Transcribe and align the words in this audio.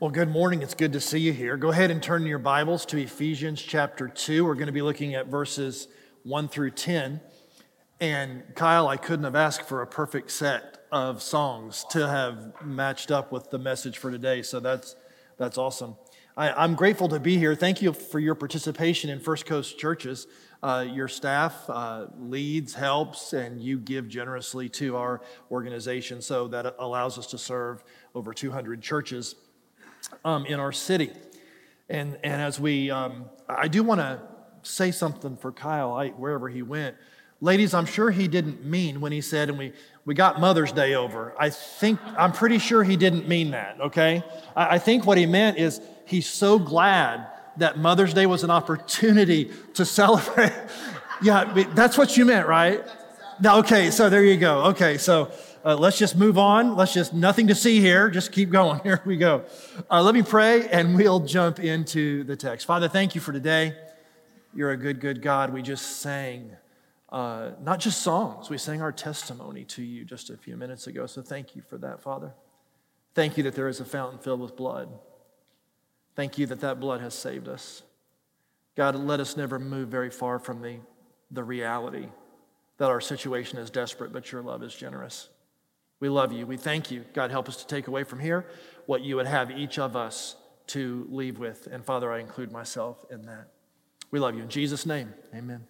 Well, 0.00 0.10
good 0.10 0.28
morning. 0.28 0.60
It's 0.60 0.74
good 0.74 0.92
to 0.94 1.00
see 1.00 1.20
you 1.20 1.32
here. 1.32 1.56
Go 1.56 1.70
ahead 1.70 1.92
and 1.92 2.02
turn 2.02 2.26
your 2.26 2.40
Bibles 2.40 2.84
to 2.86 2.98
Ephesians 2.98 3.62
chapter 3.62 4.08
2. 4.08 4.44
We're 4.44 4.54
going 4.54 4.66
to 4.66 4.72
be 4.72 4.82
looking 4.82 5.14
at 5.14 5.28
verses 5.28 5.86
1 6.24 6.48
through 6.48 6.72
10. 6.72 7.20
And 8.00 8.42
Kyle, 8.56 8.88
I 8.88 8.96
couldn't 8.96 9.24
have 9.24 9.36
asked 9.36 9.68
for 9.68 9.82
a 9.82 9.86
perfect 9.86 10.32
set 10.32 10.84
of 10.90 11.22
songs 11.22 11.86
to 11.90 12.08
have 12.08 12.54
matched 12.64 13.12
up 13.12 13.30
with 13.30 13.50
the 13.50 13.58
message 13.58 13.98
for 13.98 14.10
today. 14.10 14.42
So 14.42 14.58
that's, 14.58 14.96
that's 15.38 15.58
awesome. 15.58 15.94
I, 16.36 16.64
am 16.64 16.74
grateful 16.74 17.08
to 17.10 17.20
be 17.20 17.38
here. 17.38 17.54
Thank 17.54 17.80
you 17.80 17.92
for 17.92 18.18
your 18.18 18.34
participation 18.34 19.10
in 19.10 19.20
First 19.20 19.46
Coast 19.46 19.78
churches. 19.78 20.26
Uh, 20.60 20.84
your 20.90 21.06
staff 21.06 21.54
uh, 21.68 22.06
leads, 22.18 22.74
helps, 22.74 23.32
and 23.32 23.62
you 23.62 23.78
give 23.78 24.08
generously 24.08 24.68
to 24.70 24.96
our 24.96 25.20
organization. 25.52 26.20
So 26.20 26.48
that 26.48 26.74
allows 26.80 27.16
us 27.16 27.28
to 27.28 27.38
serve 27.38 27.84
over 28.12 28.34
200 28.34 28.82
churches 28.82 29.36
um, 30.24 30.46
in 30.46 30.60
our 30.60 30.72
city. 30.72 31.10
And, 31.88 32.18
and 32.22 32.40
as 32.40 32.58
we, 32.58 32.90
um, 32.90 33.26
I 33.48 33.68
do 33.68 33.82
want 33.82 34.00
to 34.00 34.20
say 34.62 34.90
something 34.90 35.36
for 35.36 35.52
Kyle, 35.52 35.92
I, 35.92 36.08
wherever 36.10 36.48
he 36.48 36.62
went. 36.62 36.96
Ladies, 37.40 37.74
I'm 37.74 37.86
sure 37.86 38.10
he 38.10 38.26
didn't 38.26 38.64
mean 38.64 39.00
when 39.00 39.12
he 39.12 39.20
said, 39.20 39.50
and 39.50 39.58
we, 39.58 39.72
we 40.06 40.14
got 40.14 40.40
Mother's 40.40 40.72
Day 40.72 40.94
over. 40.94 41.34
I 41.38 41.50
think, 41.50 42.00
I'm 42.16 42.32
pretty 42.32 42.58
sure 42.58 42.82
he 42.82 42.96
didn't 42.96 43.28
mean 43.28 43.50
that, 43.50 43.80
okay? 43.80 44.22
I, 44.56 44.76
I 44.76 44.78
think 44.78 45.04
what 45.04 45.18
he 45.18 45.26
meant 45.26 45.58
is 45.58 45.80
he's 46.06 46.26
so 46.26 46.58
glad 46.58 47.26
that 47.58 47.78
Mother's 47.78 48.14
Day 48.14 48.26
was 48.26 48.44
an 48.44 48.50
opportunity 48.50 49.50
to 49.74 49.84
celebrate. 49.84 50.52
yeah, 51.22 51.66
that's 51.74 51.98
what 51.98 52.16
you 52.16 52.24
meant, 52.24 52.48
right? 52.48 52.82
Now, 53.40 53.58
okay, 53.58 53.90
so 53.90 54.08
there 54.08 54.24
you 54.24 54.36
go. 54.36 54.64
Okay, 54.66 54.96
so 54.96 55.30
uh, 55.64 55.76
let's 55.76 55.98
just 55.98 56.16
move 56.16 56.36
on. 56.36 56.76
Let's 56.76 56.92
just, 56.92 57.14
nothing 57.14 57.46
to 57.48 57.54
see 57.54 57.80
here. 57.80 58.10
Just 58.10 58.32
keep 58.32 58.50
going. 58.50 58.80
Here 58.84 59.00
we 59.04 59.16
go. 59.16 59.44
Uh, 59.90 60.02
let 60.02 60.14
me 60.14 60.22
pray 60.22 60.68
and 60.68 60.94
we'll 60.94 61.20
jump 61.20 61.58
into 61.58 62.24
the 62.24 62.36
text. 62.36 62.66
Father, 62.66 62.88
thank 62.88 63.14
you 63.14 63.20
for 63.20 63.32
today. 63.32 63.74
You're 64.54 64.72
a 64.72 64.76
good, 64.76 65.00
good 65.00 65.22
God. 65.22 65.52
We 65.52 65.62
just 65.62 66.00
sang 66.00 66.56
uh, 67.14 67.52
not 67.62 67.78
just 67.78 68.02
songs, 68.02 68.50
we 68.50 68.58
sang 68.58 68.82
our 68.82 68.90
testimony 68.90 69.62
to 69.62 69.84
you 69.84 70.04
just 70.04 70.30
a 70.30 70.36
few 70.36 70.56
minutes 70.56 70.88
ago. 70.88 71.06
So 71.06 71.22
thank 71.22 71.54
you 71.54 71.62
for 71.62 71.78
that, 71.78 72.02
Father. 72.02 72.34
Thank 73.14 73.36
you 73.36 73.44
that 73.44 73.54
there 73.54 73.68
is 73.68 73.78
a 73.78 73.84
fountain 73.84 74.18
filled 74.18 74.40
with 74.40 74.56
blood. 74.56 74.88
Thank 76.16 76.38
you 76.38 76.46
that 76.46 76.58
that 76.60 76.80
blood 76.80 77.00
has 77.02 77.14
saved 77.14 77.46
us. 77.46 77.84
God, 78.74 78.96
let 78.96 79.20
us 79.20 79.36
never 79.36 79.60
move 79.60 79.90
very 79.90 80.10
far 80.10 80.40
from 80.40 80.60
the, 80.60 80.78
the 81.30 81.44
reality 81.44 82.08
that 82.78 82.90
our 82.90 83.00
situation 83.00 83.60
is 83.60 83.70
desperate, 83.70 84.12
but 84.12 84.32
your 84.32 84.42
love 84.42 84.64
is 84.64 84.74
generous. 84.74 85.28
We 86.00 86.08
love 86.08 86.32
you. 86.32 86.46
We 86.46 86.56
thank 86.56 86.90
you. 86.90 87.04
God, 87.14 87.30
help 87.30 87.48
us 87.48 87.56
to 87.56 87.66
take 87.66 87.86
away 87.86 88.04
from 88.04 88.20
here 88.20 88.46
what 88.86 89.02
you 89.02 89.16
would 89.16 89.26
have 89.26 89.50
each 89.50 89.78
of 89.78 89.96
us 89.96 90.36
to 90.68 91.06
leave 91.10 91.38
with. 91.38 91.66
And 91.70 91.84
Father, 91.84 92.12
I 92.12 92.20
include 92.20 92.52
myself 92.52 93.04
in 93.10 93.26
that. 93.26 93.48
We 94.10 94.18
love 94.18 94.34
you. 94.34 94.42
In 94.42 94.48
Jesus' 94.48 94.86
name, 94.86 95.12
amen. 95.34 95.66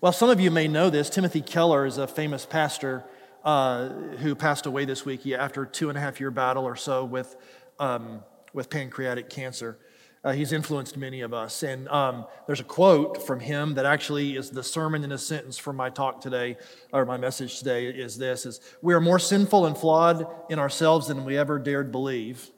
Well, 0.00 0.12
some 0.12 0.28
of 0.28 0.40
you 0.40 0.50
may 0.50 0.68
know 0.68 0.90
this. 0.90 1.08
Timothy 1.08 1.40
Keller 1.40 1.86
is 1.86 1.98
a 1.98 2.06
famous 2.06 2.44
pastor 2.44 3.04
uh, 3.44 3.88
who 4.18 4.34
passed 4.34 4.66
away 4.66 4.84
this 4.84 5.04
week 5.04 5.26
after 5.26 5.62
a 5.62 5.66
two 5.66 5.88
and 5.88 5.96
a 5.96 6.00
half 6.00 6.20
year 6.20 6.30
battle 6.30 6.64
or 6.64 6.76
so 6.76 7.04
with, 7.04 7.36
um, 7.78 8.22
with 8.52 8.68
pancreatic 8.68 9.30
cancer. 9.30 9.78
Uh, 10.26 10.32
he's 10.32 10.52
influenced 10.52 10.96
many 10.96 11.20
of 11.20 11.32
us. 11.32 11.62
And 11.62 11.86
um, 11.88 12.26
there's 12.46 12.58
a 12.58 12.64
quote 12.64 13.24
from 13.24 13.38
him 13.38 13.74
that 13.74 13.86
actually 13.86 14.36
is 14.36 14.50
the 14.50 14.64
sermon 14.64 15.04
in 15.04 15.12
a 15.12 15.18
sentence 15.18 15.56
for 15.56 15.72
my 15.72 15.88
talk 15.88 16.20
today, 16.20 16.56
or 16.92 17.04
my 17.04 17.16
message 17.16 17.60
today 17.60 17.86
is 17.86 18.18
this 18.18 18.44
is 18.44 18.60
we 18.82 18.92
are 18.92 19.00
more 19.00 19.20
sinful 19.20 19.66
and 19.66 19.78
flawed 19.78 20.26
in 20.50 20.58
ourselves 20.58 21.06
than 21.06 21.24
we 21.24 21.38
ever 21.38 21.60
dared 21.60 21.92
believe. 21.92 22.50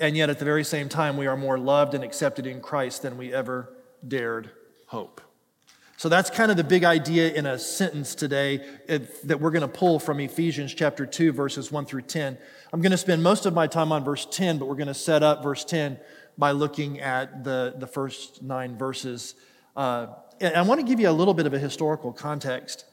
And 0.00 0.16
yet 0.16 0.30
at 0.30 0.40
the 0.40 0.44
very 0.44 0.64
same 0.64 0.88
time, 0.88 1.16
we 1.16 1.28
are 1.28 1.36
more 1.36 1.58
loved 1.58 1.94
and 1.94 2.02
accepted 2.02 2.44
in 2.44 2.60
Christ 2.60 3.02
than 3.02 3.16
we 3.16 3.32
ever 3.32 3.72
dared 4.08 4.50
hope. 4.86 5.20
So 5.96 6.08
that's 6.08 6.30
kind 6.30 6.50
of 6.50 6.56
the 6.56 6.64
big 6.64 6.82
idea 6.82 7.30
in 7.30 7.44
a 7.44 7.58
sentence 7.58 8.16
today 8.16 8.66
that 9.24 9.38
we're 9.38 9.50
going 9.50 9.60
to 9.60 9.68
pull 9.68 10.00
from 10.00 10.18
Ephesians 10.18 10.74
chapter 10.74 11.04
2, 11.06 11.30
verses 11.30 11.70
1 11.70 11.84
through 11.84 12.02
10. 12.02 12.38
I'm 12.72 12.80
going 12.80 12.90
to 12.90 12.98
spend 12.98 13.22
most 13.22 13.44
of 13.44 13.52
my 13.52 13.66
time 13.66 13.92
on 13.92 14.02
verse 14.02 14.26
10, 14.28 14.58
but 14.58 14.66
we're 14.66 14.76
going 14.76 14.88
to 14.88 14.94
set 14.94 15.22
up 15.22 15.42
verse 15.42 15.62
10 15.62 16.00
by 16.40 16.52
looking 16.52 16.98
at 17.00 17.44
the, 17.44 17.74
the 17.76 17.86
first 17.86 18.42
nine 18.42 18.76
verses. 18.76 19.34
Uh, 19.76 20.08
and 20.40 20.56
I 20.56 20.62
want 20.62 20.80
to 20.80 20.86
give 20.86 20.98
you 20.98 21.08
a 21.08 21.12
little 21.12 21.34
bit 21.34 21.46
of 21.46 21.52
a 21.52 21.58
historical 21.58 22.12
context. 22.12 22.86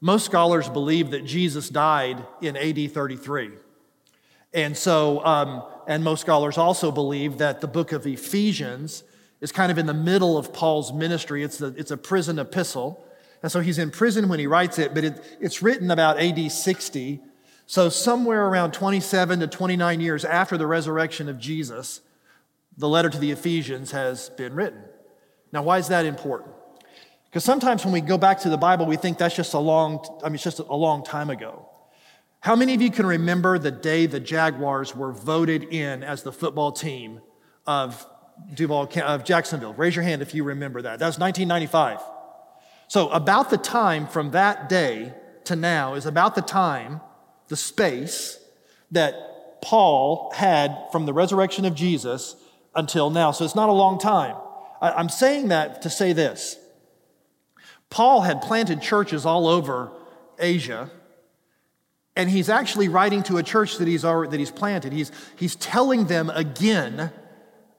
Most 0.00 0.24
scholars 0.24 0.68
believe 0.68 1.10
that 1.10 1.26
Jesus 1.26 1.68
died 1.68 2.24
in 2.40 2.56
AD 2.56 2.92
33. 2.92 3.50
And 4.54 4.76
so, 4.76 5.24
um, 5.24 5.64
and 5.86 6.04
most 6.04 6.20
scholars 6.20 6.56
also 6.56 6.92
believe 6.92 7.38
that 7.38 7.60
the 7.60 7.66
book 7.66 7.92
of 7.92 8.06
Ephesians 8.06 9.02
is 9.40 9.50
kind 9.50 9.72
of 9.72 9.78
in 9.78 9.86
the 9.86 9.94
middle 9.94 10.38
of 10.38 10.52
Paul's 10.52 10.92
ministry. 10.92 11.42
It's 11.42 11.60
a, 11.60 11.68
it's 11.76 11.90
a 11.90 11.96
prison 11.96 12.38
epistle. 12.38 13.04
And 13.42 13.50
so 13.50 13.60
he's 13.60 13.78
in 13.78 13.90
prison 13.90 14.28
when 14.28 14.38
he 14.38 14.46
writes 14.46 14.78
it, 14.78 14.94
but 14.94 15.02
it, 15.02 15.38
it's 15.40 15.62
written 15.62 15.90
about 15.90 16.20
AD 16.20 16.52
60. 16.52 17.20
So, 17.66 17.88
somewhere 17.88 18.46
around 18.46 18.72
27 18.72 19.40
to 19.40 19.46
29 19.46 20.00
years 20.00 20.24
after 20.24 20.56
the 20.56 20.66
resurrection 20.66 21.28
of 21.28 21.38
Jesus, 21.38 22.00
the 22.76 22.88
letter 22.88 23.10
to 23.10 23.18
the 23.18 23.30
Ephesians 23.30 23.90
has 23.90 24.30
been 24.30 24.54
written. 24.54 24.82
Now, 25.52 25.62
why 25.62 25.78
is 25.78 25.88
that 25.88 26.06
important? 26.06 26.54
Because 27.26 27.44
sometimes 27.44 27.84
when 27.84 27.92
we 27.92 28.00
go 28.00 28.18
back 28.18 28.40
to 28.40 28.50
the 28.50 28.58
Bible, 28.58 28.86
we 28.86 28.96
think 28.96 29.18
that's 29.18 29.36
just 29.36 29.54
a 29.54 29.58
long, 29.58 30.04
I 30.22 30.28
mean, 30.28 30.34
it's 30.34 30.44
just 30.44 30.58
a 30.58 30.74
long 30.74 31.04
time 31.04 31.30
ago. 31.30 31.68
How 32.40 32.56
many 32.56 32.74
of 32.74 32.82
you 32.82 32.90
can 32.90 33.06
remember 33.06 33.58
the 33.58 33.70
day 33.70 34.06
the 34.06 34.20
Jaguars 34.20 34.96
were 34.96 35.12
voted 35.12 35.64
in 35.64 36.02
as 36.02 36.24
the 36.24 36.32
football 36.32 36.72
team 36.72 37.20
of 37.66 38.04
Duval, 38.54 38.90
of 39.02 39.24
Jacksonville? 39.24 39.74
Raise 39.74 39.94
your 39.94 40.02
hand 40.02 40.22
if 40.22 40.34
you 40.34 40.44
remember 40.44 40.82
that. 40.82 40.98
That 40.98 41.06
was 41.06 41.18
1995. 41.18 42.00
So, 42.88 43.08
about 43.10 43.48
the 43.48 43.58
time 43.58 44.06
from 44.06 44.32
that 44.32 44.68
day 44.68 45.14
to 45.44 45.56
now 45.56 45.94
is 45.94 46.04
about 46.04 46.34
the 46.34 46.42
time, 46.42 47.00
the 47.48 47.56
space 47.56 48.38
that 48.90 49.62
Paul 49.62 50.32
had 50.34 50.76
from 50.90 51.06
the 51.06 51.12
resurrection 51.12 51.64
of 51.64 51.74
Jesus 51.74 52.36
until 52.74 53.10
now. 53.10 53.30
So 53.30 53.44
it's 53.44 53.54
not 53.54 53.68
a 53.68 53.72
long 53.72 53.98
time. 53.98 54.36
I'm 54.80 55.08
saying 55.08 55.48
that 55.48 55.82
to 55.82 55.90
say 55.90 56.12
this 56.12 56.56
Paul 57.90 58.22
had 58.22 58.42
planted 58.42 58.82
churches 58.82 59.26
all 59.26 59.46
over 59.46 59.92
Asia. 60.38 60.90
And 62.14 62.28
he's 62.28 62.50
actually 62.50 62.88
writing 62.88 63.22
to 63.24 63.38
a 63.38 63.42
church 63.42 63.78
that 63.78 63.88
he's, 63.88 64.04
already, 64.04 64.32
that 64.32 64.40
he's 64.40 64.50
planted. 64.50 64.92
He's, 64.92 65.10
he's 65.36 65.56
telling 65.56 66.06
them 66.06 66.28
again 66.30 67.10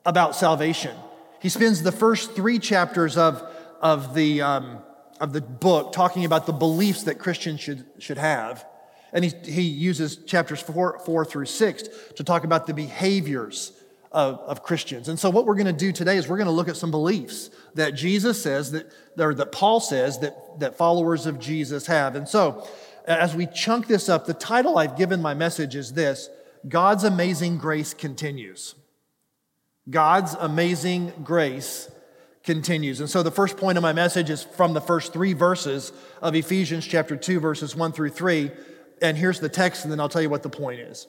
about 0.05 0.35
salvation. 0.35 0.95
He 1.39 1.49
spends 1.49 1.83
the 1.83 1.91
first 1.91 2.31
three 2.31 2.57
chapters 2.57 3.15
of, 3.15 3.43
of, 3.79 4.15
the, 4.15 4.41
um, 4.41 4.79
of 5.19 5.33
the 5.33 5.41
book 5.41 5.91
talking 5.91 6.25
about 6.25 6.47
the 6.47 6.53
beliefs 6.53 7.03
that 7.03 7.19
Christians 7.19 7.59
should, 7.59 7.85
should 7.99 8.17
have. 8.17 8.65
And 9.11 9.23
he, 9.23 9.31
he 9.51 9.61
uses 9.61 10.15
chapters 10.15 10.61
four, 10.61 10.99
four 11.05 11.25
through 11.25 11.45
six 11.45 11.83
to 12.15 12.23
talk 12.23 12.43
about 12.43 12.65
the 12.65 12.73
behaviors 12.73 13.71
of, 14.13 14.39
of 14.41 14.63
Christians. 14.63 15.09
And 15.09 15.19
so, 15.19 15.29
what 15.29 15.45
we're 15.45 15.55
going 15.55 15.65
to 15.65 15.73
do 15.73 15.91
today 15.91 16.17
is 16.17 16.27
we're 16.27 16.37
going 16.37 16.45
to 16.45 16.53
look 16.53 16.69
at 16.69 16.77
some 16.77 16.91
beliefs 16.91 17.49
that 17.73 17.95
Jesus 17.95 18.41
says 18.41 18.71
that, 18.71 18.91
or 19.17 19.33
that 19.33 19.51
Paul 19.51 19.79
says 19.79 20.19
that, 20.19 20.59
that 20.59 20.77
followers 20.77 21.25
of 21.25 21.39
Jesus 21.39 21.87
have. 21.87 22.15
And 22.15 22.27
so, 22.27 22.67
as 23.05 23.35
we 23.35 23.47
chunk 23.47 23.87
this 23.87 24.09
up, 24.09 24.25
the 24.25 24.33
title 24.33 24.77
I've 24.77 24.97
given 24.97 25.21
my 25.21 25.33
message 25.33 25.75
is 25.75 25.93
this 25.93 26.29
God's 26.67 27.03
amazing 27.03 27.57
grace 27.57 27.93
continues. 27.93 28.75
God's 29.89 30.35
amazing 30.35 31.11
grace 31.23 31.91
continues. 32.43 32.99
And 33.01 33.09
so 33.09 33.23
the 33.23 33.31
first 33.31 33.57
point 33.57 33.77
of 33.77 33.81
my 33.81 33.91
message 33.91 34.29
is 34.29 34.43
from 34.43 34.73
the 34.73 34.79
first 34.79 35.11
three 35.11 35.33
verses 35.33 35.91
of 36.21 36.35
Ephesians 36.35 36.85
chapter 36.85 37.17
2, 37.17 37.41
verses 37.41 37.75
1 37.75 37.91
through 37.91 38.11
3. 38.11 38.51
And 39.01 39.17
here's 39.17 39.41
the 39.41 39.49
text, 39.49 39.83
and 39.83 39.91
then 39.91 39.99
I'll 39.99 40.07
tell 40.07 40.21
you 40.21 40.29
what 40.29 40.43
the 40.43 40.49
point 40.49 40.79
is. 40.79 41.07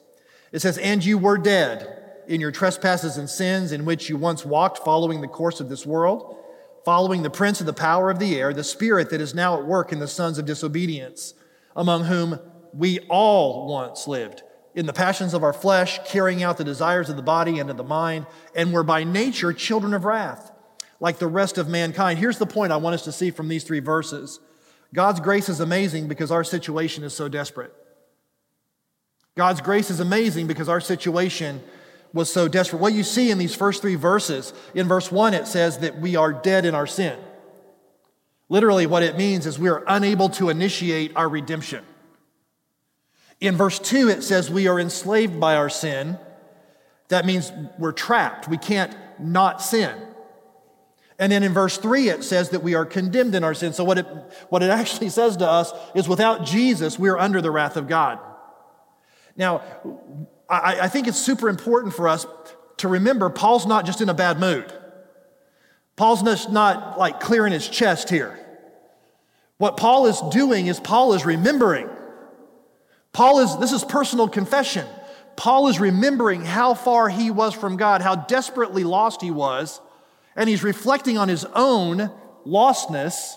It 0.51 0.61
says, 0.61 0.77
And 0.77 1.03
you 1.03 1.17
were 1.17 1.37
dead 1.37 2.04
in 2.27 2.41
your 2.41 2.51
trespasses 2.51 3.17
and 3.17 3.29
sins 3.29 3.71
in 3.71 3.85
which 3.85 4.09
you 4.09 4.17
once 4.17 4.45
walked, 4.45 4.79
following 4.79 5.21
the 5.21 5.27
course 5.27 5.59
of 5.59 5.69
this 5.69 5.85
world, 5.85 6.37
following 6.83 7.23
the 7.23 7.29
prince 7.29 7.59
of 7.59 7.65
the 7.65 7.73
power 7.73 8.09
of 8.09 8.19
the 8.19 8.39
air, 8.39 8.53
the 8.53 8.63
spirit 8.63 9.09
that 9.09 9.21
is 9.21 9.33
now 9.33 9.57
at 9.57 9.65
work 9.65 9.91
in 9.91 9.99
the 9.99 10.07
sons 10.07 10.37
of 10.37 10.45
disobedience, 10.45 11.33
among 11.75 12.05
whom 12.05 12.39
we 12.73 12.99
all 13.09 13.67
once 13.67 14.07
lived 14.07 14.43
in 14.75 14.85
the 14.85 14.93
passions 14.93 15.33
of 15.33 15.43
our 15.43 15.53
flesh, 15.53 15.99
carrying 16.05 16.43
out 16.43 16.57
the 16.57 16.63
desires 16.63 17.09
of 17.09 17.15
the 17.15 17.21
body 17.21 17.59
and 17.59 17.69
of 17.69 17.77
the 17.77 17.83
mind, 17.83 18.25
and 18.53 18.73
were 18.73 18.83
by 18.83 19.03
nature 19.05 19.53
children 19.53 19.93
of 19.93 20.03
wrath, 20.03 20.51
like 20.99 21.17
the 21.17 21.27
rest 21.27 21.57
of 21.57 21.69
mankind. 21.69 22.19
Here's 22.19 22.37
the 22.37 22.45
point 22.45 22.73
I 22.73 22.77
want 22.77 22.93
us 22.93 23.05
to 23.05 23.11
see 23.11 23.31
from 23.31 23.47
these 23.47 23.63
three 23.63 23.79
verses 23.79 24.39
God's 24.93 25.19
grace 25.19 25.49
is 25.49 25.61
amazing 25.61 26.07
because 26.07 26.29
our 26.29 26.43
situation 26.43 27.03
is 27.03 27.13
so 27.13 27.27
desperate. 27.29 27.73
God's 29.35 29.61
grace 29.61 29.89
is 29.89 29.99
amazing 29.99 30.47
because 30.47 30.69
our 30.69 30.79
situation 30.79 31.61
was 32.15 32.31
so 32.31 32.47
desperate. 32.47 32.81
What 32.81 32.93
you 32.93 33.03
see 33.03 33.29
in 33.29 33.37
these 33.37 33.53
first 33.53 33.81
three 33.81 33.95
verses, 33.95 34.53
in 34.73 34.87
verse 34.87 35.11
one, 35.11 35.33
it 35.33 35.47
says 35.47 35.79
that 35.79 35.99
we 35.99 36.15
are 36.15 36.31
dead 36.33 36.65
in 36.65 36.73
our 36.73 36.87
sin. 36.87 37.19
Literally, 38.47 38.87
what 38.87 39.03
it 39.03 39.17
means 39.17 39.45
is 39.45 39.59
we 39.59 39.69
are 39.69 39.83
unable 39.85 40.29
to 40.29 40.49
initiate 40.49 41.15
our 41.15 41.27
redemption. 41.27 41.83
In 43.41 43.57
verse 43.57 43.79
2, 43.79 44.07
it 44.07 44.23
says 44.23 44.49
we 44.49 44.67
are 44.67 44.79
enslaved 44.79 45.39
by 45.39 45.55
our 45.55 45.69
sin. 45.69 46.17
That 47.09 47.25
means 47.25 47.51
we're 47.77 47.91
trapped. 47.91 48.47
We 48.47 48.57
can't 48.57 48.95
not 49.19 49.61
sin. 49.61 49.93
And 51.19 51.31
then 51.31 51.43
in 51.43 51.53
verse 51.53 51.77
3, 51.77 52.09
it 52.09 52.23
says 52.23 52.49
that 52.51 52.63
we 52.63 52.75
are 52.75 52.85
condemned 52.85 53.35
in 53.35 53.43
our 53.43 53.53
sin. 53.53 53.73
So, 53.73 53.83
what 53.83 53.97
it, 53.97 54.05
what 54.49 54.63
it 54.63 54.69
actually 54.69 55.09
says 55.09 55.35
to 55.37 55.49
us 55.49 55.73
is 55.93 56.07
without 56.07 56.45
Jesus, 56.45 56.97
we 56.97 57.09
are 57.09 57.17
under 57.17 57.41
the 57.41 57.51
wrath 57.51 57.75
of 57.75 57.87
God. 57.87 58.19
Now, 59.35 59.63
I, 60.49 60.81
I 60.81 60.87
think 60.87 61.07
it's 61.07 61.17
super 61.17 61.49
important 61.49 61.93
for 61.93 62.07
us 62.07 62.25
to 62.77 62.87
remember 62.87 63.29
Paul's 63.29 63.65
not 63.65 63.85
just 63.85 64.01
in 64.01 64.09
a 64.09 64.13
bad 64.13 64.39
mood. 64.39 64.71
Paul's 65.95 66.23
not 66.49 66.99
like 66.99 67.19
clearing 67.19 67.53
his 67.53 67.67
chest 67.67 68.09
here. 68.09 68.39
What 69.57 69.77
Paul 69.77 70.07
is 70.07 70.21
doing 70.31 70.67
is 70.67 70.79
Paul 70.79 71.13
is 71.13 71.25
remembering. 71.25 71.89
Paul 73.13 73.39
is, 73.39 73.57
this 73.57 73.71
is 73.71 73.83
personal 73.85 74.27
confession. 74.27 74.85
Paul 75.37 75.69
is 75.69 75.79
remembering 75.79 76.43
how 76.43 76.73
far 76.73 77.07
he 77.07 77.31
was 77.31 77.53
from 77.53 77.77
God, 77.77 78.01
how 78.01 78.15
desperately 78.15 78.83
lost 78.83 79.21
he 79.21 79.31
was, 79.31 79.79
and 80.35 80.49
he's 80.49 80.63
reflecting 80.63 81.17
on 81.17 81.29
his 81.29 81.45
own 81.53 82.11
lostness, 82.45 83.35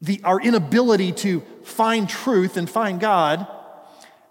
the, 0.00 0.20
our 0.24 0.40
inability 0.40 1.12
to 1.12 1.40
find 1.62 2.08
truth 2.08 2.56
and 2.56 2.68
find 2.68 2.98
God. 2.98 3.46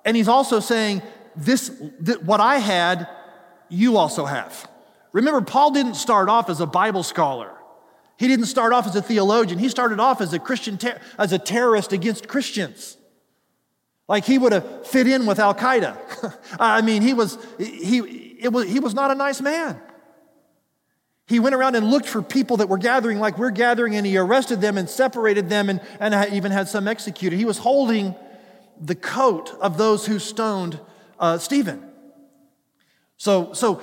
And 0.04 0.18
he's 0.18 0.28
also 0.28 0.60
saying, 0.60 1.02
this, 1.36 1.72
th- 2.06 2.20
what 2.20 2.40
I 2.40 2.58
had, 2.58 3.08
you 3.70 3.98
also 3.98 4.26
have. 4.26 4.70
Remember, 5.12 5.42
Paul 5.42 5.72
didn't 5.72 5.96
start 5.96 6.30
off 6.30 6.50
as 6.50 6.62
a 6.62 6.66
Bible 6.66 7.04
scholar. 7.04 7.52
He 8.18 8.28
didn't 8.28 8.46
start 8.46 8.72
off 8.74 8.86
as 8.86 8.96
a 8.96 9.02
theologian. 9.02 9.60
He 9.60 9.70
started 9.70 10.00
off 10.00 10.22
as 10.22 10.34
a 10.34 10.40
Christian, 10.40 10.78
ter- 10.78 11.00
as 11.18 11.34
a 11.34 11.40
terrorist 11.40 11.92
against 11.92 12.28
Christians. 12.28 12.98
Like 14.08 14.26
he 14.26 14.38
would 14.38 14.52
have 14.52 14.86
fit 14.86 15.08
in 15.08 15.26
with 15.26 15.40
Al 15.40 15.56
Qaeda. 15.56 15.98
I 16.60 16.82
mean, 16.82 17.02
he 17.02 17.14
was, 17.14 17.38
he, 17.58 17.98
it 18.40 18.52
was, 18.52 18.70
he 18.70 18.80
was 18.80 18.94
not 18.94 19.10
a 19.10 19.16
nice 19.16 19.42
man. 19.42 19.82
He 21.28 21.40
went 21.40 21.56
around 21.56 21.76
and 21.76 21.90
looked 21.90 22.10
for 22.10 22.22
people 22.22 22.58
that 22.58 22.68
were 22.68 22.78
gathering 22.78 23.20
like 23.20 23.38
we're 23.38 23.52
gathering, 23.52 23.96
and 23.96 24.06
he 24.06 24.18
arrested 24.18 24.60
them 24.60 24.78
and 24.78 24.90
separated 24.90 25.50
them 25.50 25.70
and, 25.70 25.80
and 26.00 26.34
even 26.34 26.52
had 26.52 26.68
some 26.68 26.90
executed. 26.90 27.38
He 27.38 27.46
was 27.46 27.58
holding 27.58 28.16
the 28.82 28.96
coat 28.96 29.56
of 29.62 29.78
those 29.78 30.06
who 30.06 30.20
stoned 30.20 30.80
uh, 31.22 31.38
Stephen. 31.38 31.82
So, 33.16 33.54
so, 33.54 33.76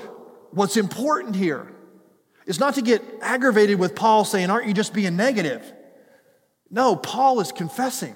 what's 0.50 0.76
important 0.76 1.36
here 1.36 1.72
is 2.44 2.58
not 2.58 2.74
to 2.74 2.82
get 2.82 3.02
aggravated 3.22 3.78
with 3.78 3.94
Paul 3.94 4.24
saying, 4.24 4.50
Aren't 4.50 4.66
you 4.66 4.74
just 4.74 4.92
being 4.92 5.16
negative? 5.16 5.72
No, 6.70 6.96
Paul 6.96 7.40
is 7.40 7.52
confessing. 7.52 8.14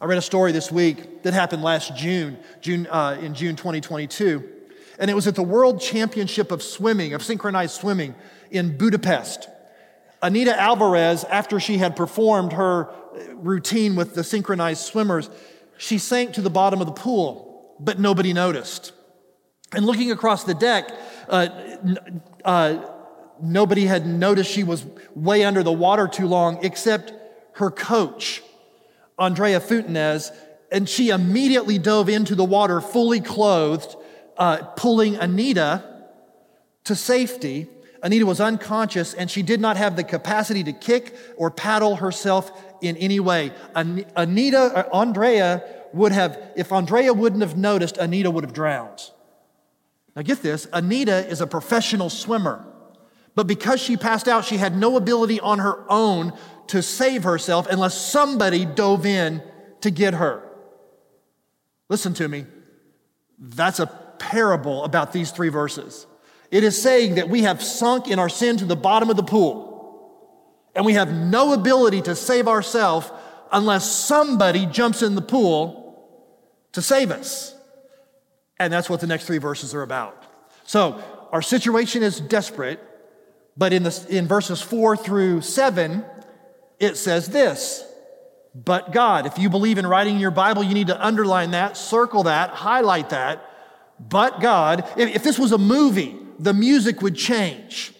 I 0.00 0.04
read 0.04 0.18
a 0.18 0.22
story 0.22 0.52
this 0.52 0.70
week 0.70 1.22
that 1.22 1.32
happened 1.32 1.62
last 1.62 1.96
June, 1.96 2.38
June 2.60 2.86
uh, 2.88 3.18
in 3.20 3.34
June 3.34 3.56
2022, 3.56 4.48
and 4.98 5.10
it 5.10 5.14
was 5.14 5.26
at 5.26 5.34
the 5.34 5.42
World 5.42 5.80
Championship 5.80 6.52
of 6.52 6.62
Swimming, 6.62 7.14
of 7.14 7.22
synchronized 7.22 7.74
swimming 7.74 8.14
in 8.50 8.76
Budapest. 8.76 9.48
Anita 10.20 10.60
Alvarez, 10.60 11.24
after 11.24 11.60
she 11.60 11.78
had 11.78 11.96
performed 11.96 12.52
her 12.52 12.92
routine 13.34 13.96
with 13.96 14.14
the 14.14 14.24
synchronized 14.24 14.82
swimmers, 14.82 15.30
she 15.78 15.98
sank 15.98 16.34
to 16.34 16.42
the 16.42 16.50
bottom 16.50 16.80
of 16.80 16.86
the 16.86 16.92
pool, 16.92 17.47
but 17.80 17.98
nobody 17.98 18.32
noticed. 18.32 18.92
And 19.72 19.84
looking 19.84 20.10
across 20.10 20.44
the 20.44 20.54
deck, 20.54 20.90
uh, 21.28 21.48
uh, 22.44 22.84
nobody 23.40 23.84
had 23.84 24.06
noticed 24.06 24.50
she 24.50 24.64
was 24.64 24.86
way 25.14 25.44
under 25.44 25.62
the 25.62 25.72
water 25.72 26.08
too 26.08 26.26
long 26.26 26.64
except 26.64 27.12
her 27.54 27.70
coach 27.70 28.42
Andrea 29.18 29.60
Fuentes, 29.60 30.30
and 30.70 30.88
she 30.88 31.10
immediately 31.10 31.78
dove 31.78 32.08
into 32.08 32.34
the 32.34 32.44
water 32.44 32.80
fully 32.80 33.20
clothed, 33.20 33.96
uh, 34.36 34.58
pulling 34.76 35.16
Anita 35.16 35.82
to 36.84 36.94
safety. 36.94 37.66
Anita 38.02 38.24
was 38.24 38.40
unconscious 38.40 39.12
and 39.12 39.28
she 39.28 39.42
did 39.42 39.60
not 39.60 39.76
have 39.76 39.96
the 39.96 40.04
capacity 40.04 40.62
to 40.62 40.72
kick 40.72 41.16
or 41.36 41.50
paddle 41.50 41.96
herself 41.96 42.52
in 42.80 42.96
any 42.98 43.18
way. 43.18 43.50
An- 43.74 44.06
Anita, 44.14 44.58
uh, 44.58 44.96
Andrea 44.96 45.64
would 45.92 46.12
have, 46.12 46.38
if 46.56 46.72
Andrea 46.72 47.12
wouldn't 47.12 47.42
have 47.42 47.56
noticed, 47.56 47.96
Anita 47.96 48.30
would 48.30 48.44
have 48.44 48.52
drowned. 48.52 49.10
Now 50.14 50.22
get 50.22 50.42
this 50.42 50.66
Anita 50.72 51.28
is 51.28 51.40
a 51.40 51.46
professional 51.46 52.10
swimmer, 52.10 52.66
but 53.34 53.46
because 53.46 53.80
she 53.80 53.96
passed 53.96 54.26
out, 54.26 54.44
she 54.44 54.56
had 54.56 54.76
no 54.76 54.96
ability 54.96 55.38
on 55.40 55.60
her 55.60 55.84
own 55.88 56.32
to 56.68 56.82
save 56.82 57.22
herself 57.24 57.66
unless 57.70 57.96
somebody 57.96 58.64
dove 58.64 59.06
in 59.06 59.42
to 59.80 59.90
get 59.90 60.14
her. 60.14 60.42
Listen 61.88 62.14
to 62.14 62.28
me. 62.28 62.46
That's 63.38 63.78
a 63.78 63.86
parable 64.18 64.84
about 64.84 65.12
these 65.12 65.30
three 65.30 65.48
verses. 65.48 66.06
It 66.50 66.64
is 66.64 66.80
saying 66.80 67.16
that 67.16 67.28
we 67.28 67.42
have 67.42 67.62
sunk 67.62 68.08
in 68.08 68.18
our 68.18 68.28
sin 68.28 68.56
to 68.56 68.64
the 68.64 68.76
bottom 68.76 69.10
of 69.10 69.16
the 69.16 69.22
pool, 69.22 70.68
and 70.74 70.84
we 70.84 70.94
have 70.94 71.12
no 71.12 71.52
ability 71.52 72.02
to 72.02 72.14
save 72.14 72.48
ourselves 72.48 73.10
unless 73.52 73.90
somebody 73.90 74.66
jumps 74.66 75.02
in 75.02 75.14
the 75.14 75.22
pool 75.22 76.08
to 76.72 76.82
save 76.82 77.10
us. 77.10 77.54
And 78.58 78.72
that's 78.72 78.90
what 78.90 79.00
the 79.00 79.06
next 79.06 79.26
three 79.26 79.38
verses 79.38 79.74
are 79.74 79.82
about. 79.82 80.22
So, 80.64 81.02
our 81.30 81.42
situation 81.42 82.02
is 82.02 82.20
desperate, 82.20 82.80
but 83.56 83.72
in, 83.72 83.82
the, 83.82 84.06
in 84.08 84.26
verses 84.26 84.62
four 84.62 84.96
through 84.96 85.42
seven, 85.42 86.04
it 86.80 86.96
says 86.96 87.28
this 87.28 87.84
but 88.54 88.92
God. 88.92 89.26
If 89.26 89.38
you 89.38 89.50
believe 89.50 89.78
in 89.78 89.86
writing 89.86 90.18
your 90.18 90.30
Bible, 90.30 90.64
you 90.64 90.74
need 90.74 90.88
to 90.88 91.04
underline 91.06 91.52
that, 91.52 91.76
circle 91.76 92.24
that, 92.24 92.50
highlight 92.50 93.10
that. 93.10 93.44
But 94.00 94.40
God. 94.40 94.84
If 94.96 95.22
this 95.22 95.38
was 95.38 95.52
a 95.52 95.58
movie, 95.58 96.16
the 96.38 96.54
music 96.54 97.02
would 97.02 97.14
change. 97.14 97.92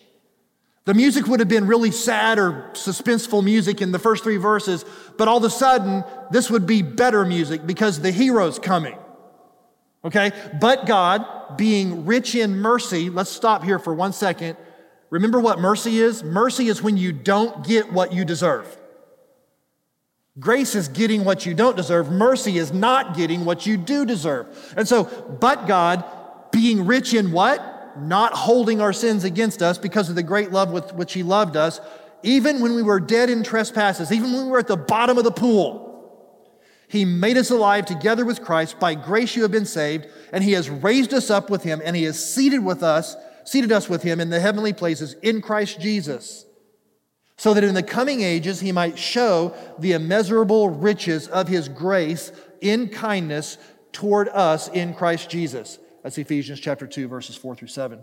The 0.89 0.95
music 0.95 1.27
would 1.27 1.41
have 1.41 1.51
been 1.51 1.67
really 1.67 1.91
sad 1.91 2.39
or 2.39 2.71
suspenseful 2.73 3.45
music 3.45 3.83
in 3.83 3.93
the 3.93 3.99
first 3.99 4.25
three 4.25 4.39
verses, 4.39 4.87
but 5.19 5.29
all 5.29 5.37
of 5.37 5.45
a 5.45 5.51
sudden, 5.51 6.03
this 6.31 6.51
would 6.51 6.67
be 6.67 6.81
better 6.81 7.27
music 7.27 7.67
because 7.67 8.01
the 8.01 8.11
hero's 8.11 8.59
coming. 8.59 8.97
Okay? 10.03 10.33
But 10.59 10.87
God, 10.87 11.59
being 11.59 12.07
rich 12.07 12.35
in 12.35 12.57
mercy, 12.57 13.11
let's 13.11 13.29
stop 13.29 13.65
here 13.65 13.79
for 13.79 13.93
one 13.93 14.15
second. 14.15 14.57
Remember 15.11 15.39
what 15.39 15.59
mercy 15.59 15.99
is? 16.01 16.25
Mercy 16.25 16.69
is 16.69 16.83
when 16.83 16.97
you 16.97 17.13
don't 17.13 17.67
get 17.67 17.93
what 17.93 18.15
you 18.15 18.25
deserve. 18.25 18.79
Grace 20.41 20.75
is 20.75 20.89
getting 20.89 21.23
what 21.23 21.45
you 21.45 21.53
don't 21.53 21.77
deserve. 21.77 22.11
Mercy 22.11 22.57
is 22.57 22.73
not 22.73 23.15
getting 23.15 23.45
what 23.45 23.67
you 23.67 23.77
do 23.77 24.07
deserve. 24.07 24.47
And 24.75 24.89
so, 24.89 25.05
but 25.39 25.67
God, 25.67 26.03
being 26.51 26.87
rich 26.87 27.13
in 27.13 27.31
what? 27.31 27.78
Not 28.01 28.33
holding 28.33 28.81
our 28.81 28.93
sins 28.93 29.25
against 29.25 29.63
us 29.63 29.79
because 29.79 30.09
of 30.09 30.15
the 30.15 30.23
great 30.23 30.53
love 30.53 30.71
with 30.71 30.95
which 30.95 31.13
He 31.13 31.23
loved 31.23 31.57
us, 31.57 31.81
even 32.23 32.61
when 32.61 32.75
we 32.75 32.83
were 32.83 33.01
dead 33.01 33.31
in 33.31 33.43
trespasses, 33.43 34.13
even 34.13 34.33
when 34.33 34.47
we 34.47 34.51
were 34.51 34.59
at 34.59 34.67
the 34.67 34.77
bottom 34.77 35.19
of 35.19 35.25
the 35.25 35.31
pool. 35.31 35.87
He 36.89 37.05
made 37.05 37.37
us 37.37 37.51
alive 37.51 37.85
together 37.85 38.25
with 38.25 38.43
Christ. 38.43 38.81
By 38.81 38.95
grace 38.95 39.37
you 39.37 39.43
have 39.43 39.51
been 39.51 39.67
saved, 39.67 40.07
and 40.33 40.43
He 40.43 40.53
has 40.53 40.71
raised 40.71 41.13
us 41.13 41.31
up 41.31 41.51
with 41.51 41.63
Him, 41.63 41.83
and 41.85 41.95
He 41.95 42.05
has 42.05 42.33
seated 42.35 42.65
with 42.65 42.83
us 42.83 43.17
seated 43.49 43.73
us 43.73 43.89
with 43.89 44.03
him 44.03 44.21
in 44.21 44.31
the 44.31 44.41
heavenly 44.41 44.73
places 44.73 45.15
in 45.23 45.41
Christ 45.41 45.81
Jesus, 45.81 46.45
so 47.37 47.55
that 47.55 47.65
in 47.65 47.75
the 47.75 47.83
coming 47.83 48.21
ages 48.21 48.61
he 48.61 48.73
might 48.73 48.99
show 48.99 49.55
the 49.79 49.93
immeasurable 49.93 50.69
riches 50.69 51.29
of 51.29 51.49
his 51.49 51.69
grace 51.69 52.31
in 52.61 52.89
kindness 52.89 53.57
toward 53.93 54.29
us 54.29 54.69
in 54.69 54.93
Christ 54.93 55.31
Jesus. 55.31 55.79
That's 56.03 56.19
Ephesians 56.19 56.61
chapter 56.61 56.87
2, 56.87 57.09
verses 57.09 57.37
4 57.37 57.57
through 57.57 57.69
7. 57.69 58.01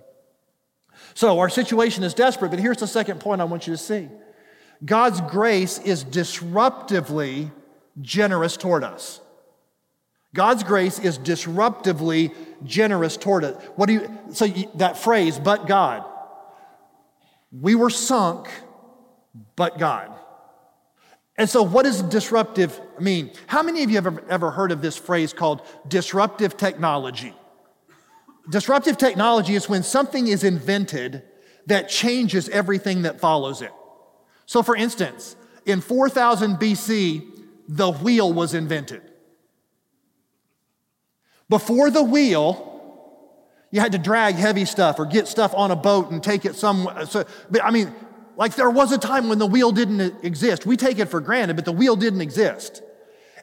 So 1.14 1.40
our 1.40 1.50
situation 1.50 2.04
is 2.04 2.14
desperate, 2.14 2.50
but 2.50 2.60
here's 2.60 2.78
the 2.78 2.88
second 2.88 3.20
point 3.20 3.42
I 3.42 3.46
want 3.46 3.68
you 3.68 3.74
to 3.74 3.78
see 3.78 4.10
God's 4.84 5.22
grace 5.22 5.80
is 5.80 6.04
disruptively 6.04 7.52
generous 8.02 8.58
toward 8.58 8.84
us. 8.84 9.22
God's 10.34 10.64
grace 10.64 11.00
is 11.00 11.18
disruptively 11.18 12.36
generous 12.66 13.16
toward 13.16 13.46
it. 13.46 13.56
What 13.78 13.86
do 13.86 13.94
you, 13.94 14.20
so 14.34 14.46
you, 14.46 14.70
that 14.76 14.98
phrase, 14.98 15.40
but 15.40 15.66
God. 15.66 16.04
We 17.58 17.74
were 17.74 17.90
sunk, 17.90 18.50
but 19.56 19.80
God. 19.80 20.12
And 21.38 21.50
so, 21.50 21.64
what 21.64 21.84
does 21.84 22.02
disruptive 22.02 22.80
mean? 23.00 23.32
How 23.48 23.64
many 23.64 23.84
of 23.84 23.90
you 23.90 23.96
have 23.96 24.08
ever, 24.08 24.24
ever 24.30 24.52
heard 24.52 24.72
of 24.72 24.82
this 24.82 24.98
phrase 24.98 25.32
called 25.32 25.62
disruptive 25.88 26.58
technology? 26.58 27.34
Disruptive 28.50 28.98
technology 28.98 29.56
is 29.56 29.68
when 29.68 29.84
something 29.84 30.28
is 30.28 30.44
invented 30.44 31.24
that 31.66 31.90
changes 31.90 32.48
everything 32.50 33.04
that 33.04 33.20
follows 33.20 33.62
it. 33.62 33.72
So, 34.46 34.62
for 34.62 34.76
instance, 34.76 35.36
in 35.66 35.82
4000 35.82 36.58
BC, 36.58 37.28
the 37.68 37.92
wheel 37.92 38.32
was 38.32 38.54
invented. 38.54 39.02
Before 41.50 41.90
the 41.90 42.04
wheel, 42.04 42.72
you 43.72 43.80
had 43.82 43.92
to 43.94 43.98
drag 43.98 44.36
heavy 44.36 44.66
stuff 44.66 45.00
or 45.00 45.06
get 45.06 45.28
stuff 45.28 45.54
on 45.56 45.72
a 45.72 45.76
boat 45.76 46.12
and 46.12 46.24
take 46.24 46.46
it 46.46 46.56
somewhere. 46.56 47.06
So, 47.06 47.26
I 47.62 47.72
mean, 47.72 47.94
like 48.38 48.56
there 48.56 48.70
was 48.70 48.92
a 48.92 48.98
time 48.98 49.30
when 49.30 49.40
the 49.40 49.46
wheel 49.46 49.72
didn't 49.72 50.24
exist. 50.24 50.66
We 50.66 50.78
take 50.78 51.00
it 51.00 51.08
for 51.08 51.20
granted, 51.20 51.56
but 51.56 51.66
the 51.66 51.72
wheel 51.72 51.96
didn't 51.96 52.22
exist. 52.22 52.82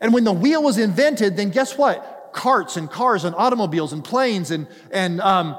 And 0.00 0.12
when 0.12 0.24
the 0.24 0.32
wheel 0.32 0.62
was 0.62 0.78
invented, 0.78 1.36
then 1.36 1.50
guess 1.50 1.76
what? 1.76 2.11
Carts 2.32 2.76
and 2.76 2.90
cars 2.90 3.24
and 3.24 3.34
automobiles 3.34 3.92
and 3.92 4.04
planes 4.04 4.50
and, 4.50 4.66
and 4.90 5.20
um, 5.20 5.56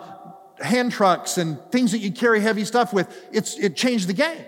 hand 0.60 0.92
trucks 0.92 1.38
and 1.38 1.60
things 1.72 1.92
that 1.92 2.00
you 2.00 2.12
carry 2.12 2.40
heavy 2.40 2.66
stuff 2.66 2.94
with. 2.94 3.08
It's, 3.32 3.58
it 3.58 3.76
changed 3.76 4.08
the 4.08 4.14
game. 4.14 4.46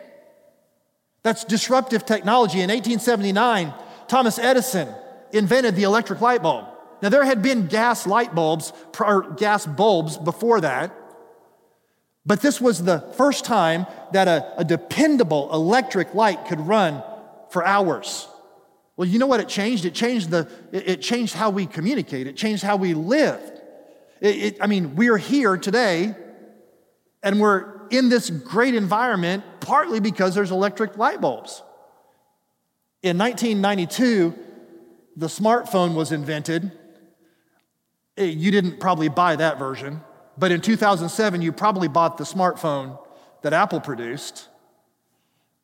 That's 1.24 1.44
disruptive 1.44 2.06
technology. 2.06 2.62
In 2.62 2.70
1879, 2.70 3.74
Thomas 4.08 4.38
Edison 4.38 4.88
invented 5.32 5.76
the 5.76 5.84
electric 5.84 6.22
light 6.22 6.44
bulb. 6.44 6.66
Now, 7.02 7.10
there 7.10 7.26
had 7.26 7.42
been 7.42 7.68
gas 7.68 8.08
light 8.08 8.34
bulbs, 8.34 8.72
or 9.00 9.32
gas 9.32 9.66
bulbs 9.66 10.18
before 10.18 10.62
that, 10.62 10.96
but 12.26 12.42
this 12.42 12.60
was 12.60 12.84
the 12.84 13.00
first 13.18 13.46
time 13.46 13.86
that 14.14 14.28
a, 14.28 14.60
a 14.60 14.64
dependable 14.64 15.54
electric 15.54 16.14
light 16.14 16.46
could 16.46 16.60
run 16.60 17.04
for 17.50 17.66
hours. 17.66 18.28
Well, 18.98 19.08
you 19.08 19.20
know 19.20 19.28
what 19.28 19.40
it 19.40 19.50
changed? 19.50 19.86
It 19.86 19.94
changed, 19.94 20.30
the, 20.30 20.50
it 20.72 21.02
changed 21.02 21.34
how 21.34 21.50
we 21.50 21.66
communicate, 21.66 22.28
it 22.28 22.38
changed 22.38 22.64
how 22.64 22.78
we 22.78 22.94
lived. 22.94 23.62
It, 24.22 24.36
it, 24.36 24.58
I 24.62 24.68
mean, 24.68 24.96
we're 24.96 25.18
here 25.18 25.58
today 25.58 26.16
and 27.22 27.40
we're 27.40 27.88
in 27.90 28.10
this 28.10 28.30
great 28.30 28.76
environment 28.76 29.44
partly 29.60 30.00
because 30.00 30.36
there's 30.36 30.52
electric 30.52 30.98
light 30.98 31.20
bulbs. 31.20 31.62
In 33.02 33.18
1992, 33.18 34.34
the 35.16 35.28
smartphone 35.28 35.96
was 35.96 36.12
invented. 36.12 36.72
Eh, 38.18 38.26
you 38.26 38.52
didn't 38.52 38.80
probably 38.80 39.10
buy 39.10 39.36
that 39.36 39.60
version, 39.60 40.02
but 40.38 40.52
in 40.52 40.62
2007, 40.62 41.42
you 41.42 41.52
probably 41.52 41.88
bought 41.88 42.18
the 42.18 42.24
smartphone 42.24 42.98
that 43.42 43.54
Apple 43.54 43.80
produced, 43.80 44.48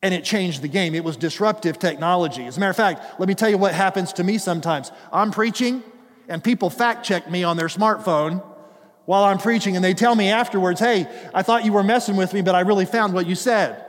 and 0.01 0.13
it 0.13 0.23
changed 0.23 0.61
the 0.61 0.67
game. 0.67 0.95
It 0.95 1.03
was 1.03 1.15
disruptive 1.15 1.77
technology. 1.77 2.45
As 2.45 2.57
a 2.57 2.59
matter 2.59 2.71
of 2.71 2.75
fact, 2.75 3.19
let 3.19 3.27
me 3.27 3.35
tell 3.35 3.49
you 3.49 3.57
what 3.57 3.73
happens 3.73 4.13
to 4.13 4.23
me 4.23 4.37
sometimes. 4.37 4.91
I'm 5.11 5.31
preaching, 5.31 5.83
and 6.27 6.43
people 6.43 6.69
fact 6.69 7.05
check 7.05 7.29
me 7.29 7.43
on 7.43 7.57
their 7.57 7.67
smartphone 7.67 8.43
while 9.05 9.23
I'm 9.23 9.37
preaching, 9.37 9.75
and 9.75 9.85
they 9.85 9.93
tell 9.93 10.15
me 10.15 10.29
afterwards, 10.29 10.79
hey, 10.79 11.07
I 11.33 11.43
thought 11.43 11.65
you 11.65 11.73
were 11.73 11.83
messing 11.83 12.15
with 12.15 12.33
me, 12.33 12.41
but 12.41 12.55
I 12.55 12.61
really 12.61 12.85
found 12.85 13.13
what 13.13 13.27
you 13.27 13.35
said. 13.35 13.85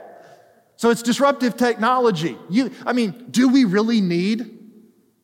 So 0.75 0.89
it's 0.89 1.01
disruptive 1.01 1.55
technology. 1.55 2.37
You, 2.49 2.71
I 2.85 2.93
mean, 2.93 3.27
do 3.29 3.47
we 3.49 3.65
really 3.65 4.01
need 4.01 4.59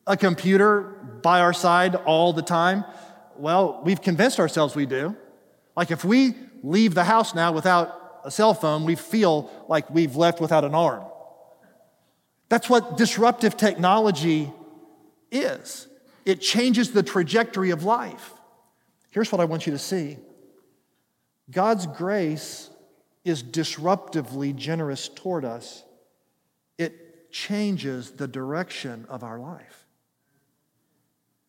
a 0.06 0.16
computer 0.16 0.82
by 1.22 1.40
our 1.40 1.52
side 1.52 1.96
all 1.96 2.32
the 2.32 2.42
time? 2.42 2.84
Well, 3.36 3.82
we've 3.84 4.00
convinced 4.00 4.40
ourselves 4.40 4.74
we 4.74 4.86
do. 4.86 5.16
Like 5.76 5.90
if 5.90 6.04
we 6.04 6.34
leave 6.62 6.94
the 6.94 7.04
house 7.04 7.34
now 7.34 7.52
without 7.52 7.99
a 8.24 8.30
cell 8.30 8.54
phone, 8.54 8.84
we 8.84 8.94
feel 8.94 9.50
like 9.68 9.90
we've 9.90 10.16
left 10.16 10.40
without 10.40 10.64
an 10.64 10.74
arm. 10.74 11.04
That's 12.48 12.68
what 12.68 12.96
disruptive 12.96 13.56
technology 13.56 14.52
is. 15.30 15.86
It 16.24 16.40
changes 16.40 16.92
the 16.92 17.02
trajectory 17.02 17.70
of 17.70 17.84
life. 17.84 18.32
Here's 19.10 19.30
what 19.32 19.40
I 19.40 19.44
want 19.44 19.66
you 19.66 19.72
to 19.72 19.78
see 19.78 20.18
God's 21.50 21.86
grace 21.86 22.70
is 23.24 23.42
disruptively 23.42 24.54
generous 24.54 25.08
toward 25.08 25.44
us, 25.44 25.84
it 26.78 27.30
changes 27.30 28.12
the 28.12 28.26
direction 28.26 29.06
of 29.08 29.22
our 29.22 29.38
life. 29.38 29.86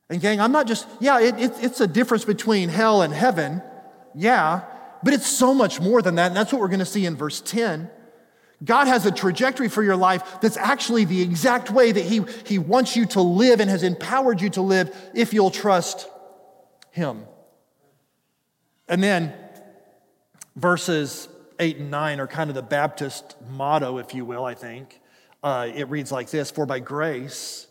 And, 0.10 0.20
gang, 0.20 0.42
I'm 0.42 0.52
not 0.52 0.68
just, 0.68 0.88
yeah, 1.00 1.22
it, 1.22 1.40
it, 1.40 1.54
it's 1.62 1.80
a 1.80 1.88
difference 1.88 2.26
between 2.26 2.68
hell 2.68 3.02
and 3.02 3.14
heaven. 3.14 3.62
Yeah, 4.14 4.64
but 5.04 5.14
it's 5.14 5.28
so 5.28 5.54
much 5.54 5.80
more 5.80 6.02
than 6.02 6.16
that. 6.16 6.28
And 6.28 6.36
that's 6.36 6.52
what 6.52 6.62
we're 6.62 6.68
going 6.68 6.80
to 6.80 6.86
see 6.86 7.06
in 7.06 7.16
verse 7.16 7.42
10. 7.42 7.90
God 8.64 8.88
has 8.88 9.06
a 9.06 9.12
trajectory 9.12 9.70
for 9.70 9.82
your 9.82 9.96
life 9.96 10.40
that's 10.40 10.58
actually 10.58 11.06
the 11.06 11.22
exact 11.22 11.72
way 11.72 11.92
that 11.92 12.06
he, 12.06 12.22
he 12.46 12.60
wants 12.60 12.96
you 12.96 13.06
to 13.08 13.22
live 13.22 13.60
and 13.60 13.70
has 13.70 13.82
empowered 13.82 14.40
you 14.40 14.50
to 14.52 14.62
live 14.62 14.96
if 15.16 15.34
you'll 15.34 15.52
trust 15.52 16.08
Him. 16.92 17.26
And 18.88 19.02
then 19.02 19.34
verses 20.56 21.28
8 21.60 21.78
and 21.78 21.92
9 21.92 22.20
are 22.20 22.28
kind 22.28 22.50
of 22.50 22.56
the 22.56 22.62
Baptist 22.62 23.36
motto, 23.50 23.98
if 23.98 24.14
you 24.14 24.26
will, 24.26 24.46
I 24.46 24.54
think. 24.54 25.00
Uh, 25.42 25.70
it 25.74 25.90
reads 25.90 26.12
like 26.12 26.30
this 26.30 26.52
For 26.52 26.68
by 26.68 26.80
grace, 26.80 27.66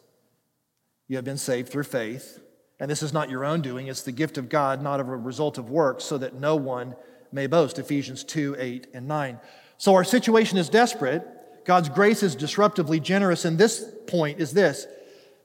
you 1.06 1.16
have 1.16 1.24
been 1.24 1.38
saved 1.38 1.70
through 1.70 1.84
faith. 1.84 2.40
And 2.80 2.90
this 2.90 3.02
is 3.02 3.12
not 3.12 3.28
your 3.28 3.44
own 3.44 3.60
doing, 3.60 3.88
it's 3.88 4.02
the 4.02 4.12
gift 4.12 4.38
of 4.38 4.48
God, 4.48 4.82
not 4.82 5.00
of 5.00 5.08
a 5.08 5.16
result 5.16 5.58
of 5.58 5.70
works, 5.70 6.02
so 6.02 6.16
that 6.18 6.34
no 6.34 6.56
one 6.56 6.96
may 7.32 7.46
boast. 7.46 7.78
Ephesians 7.78 8.24
2 8.24 8.56
8 8.58 8.86
and 8.94 9.08
9. 9.08 9.40
So 9.78 9.94
our 9.94 10.04
situation 10.04 10.58
is 10.58 10.68
desperate. 10.68 11.26
God's 11.64 11.88
grace 11.88 12.22
is 12.22 12.36
disruptively 12.36 13.02
generous. 13.02 13.44
And 13.44 13.58
this 13.58 13.84
point 14.06 14.40
is 14.40 14.52
this 14.52 14.86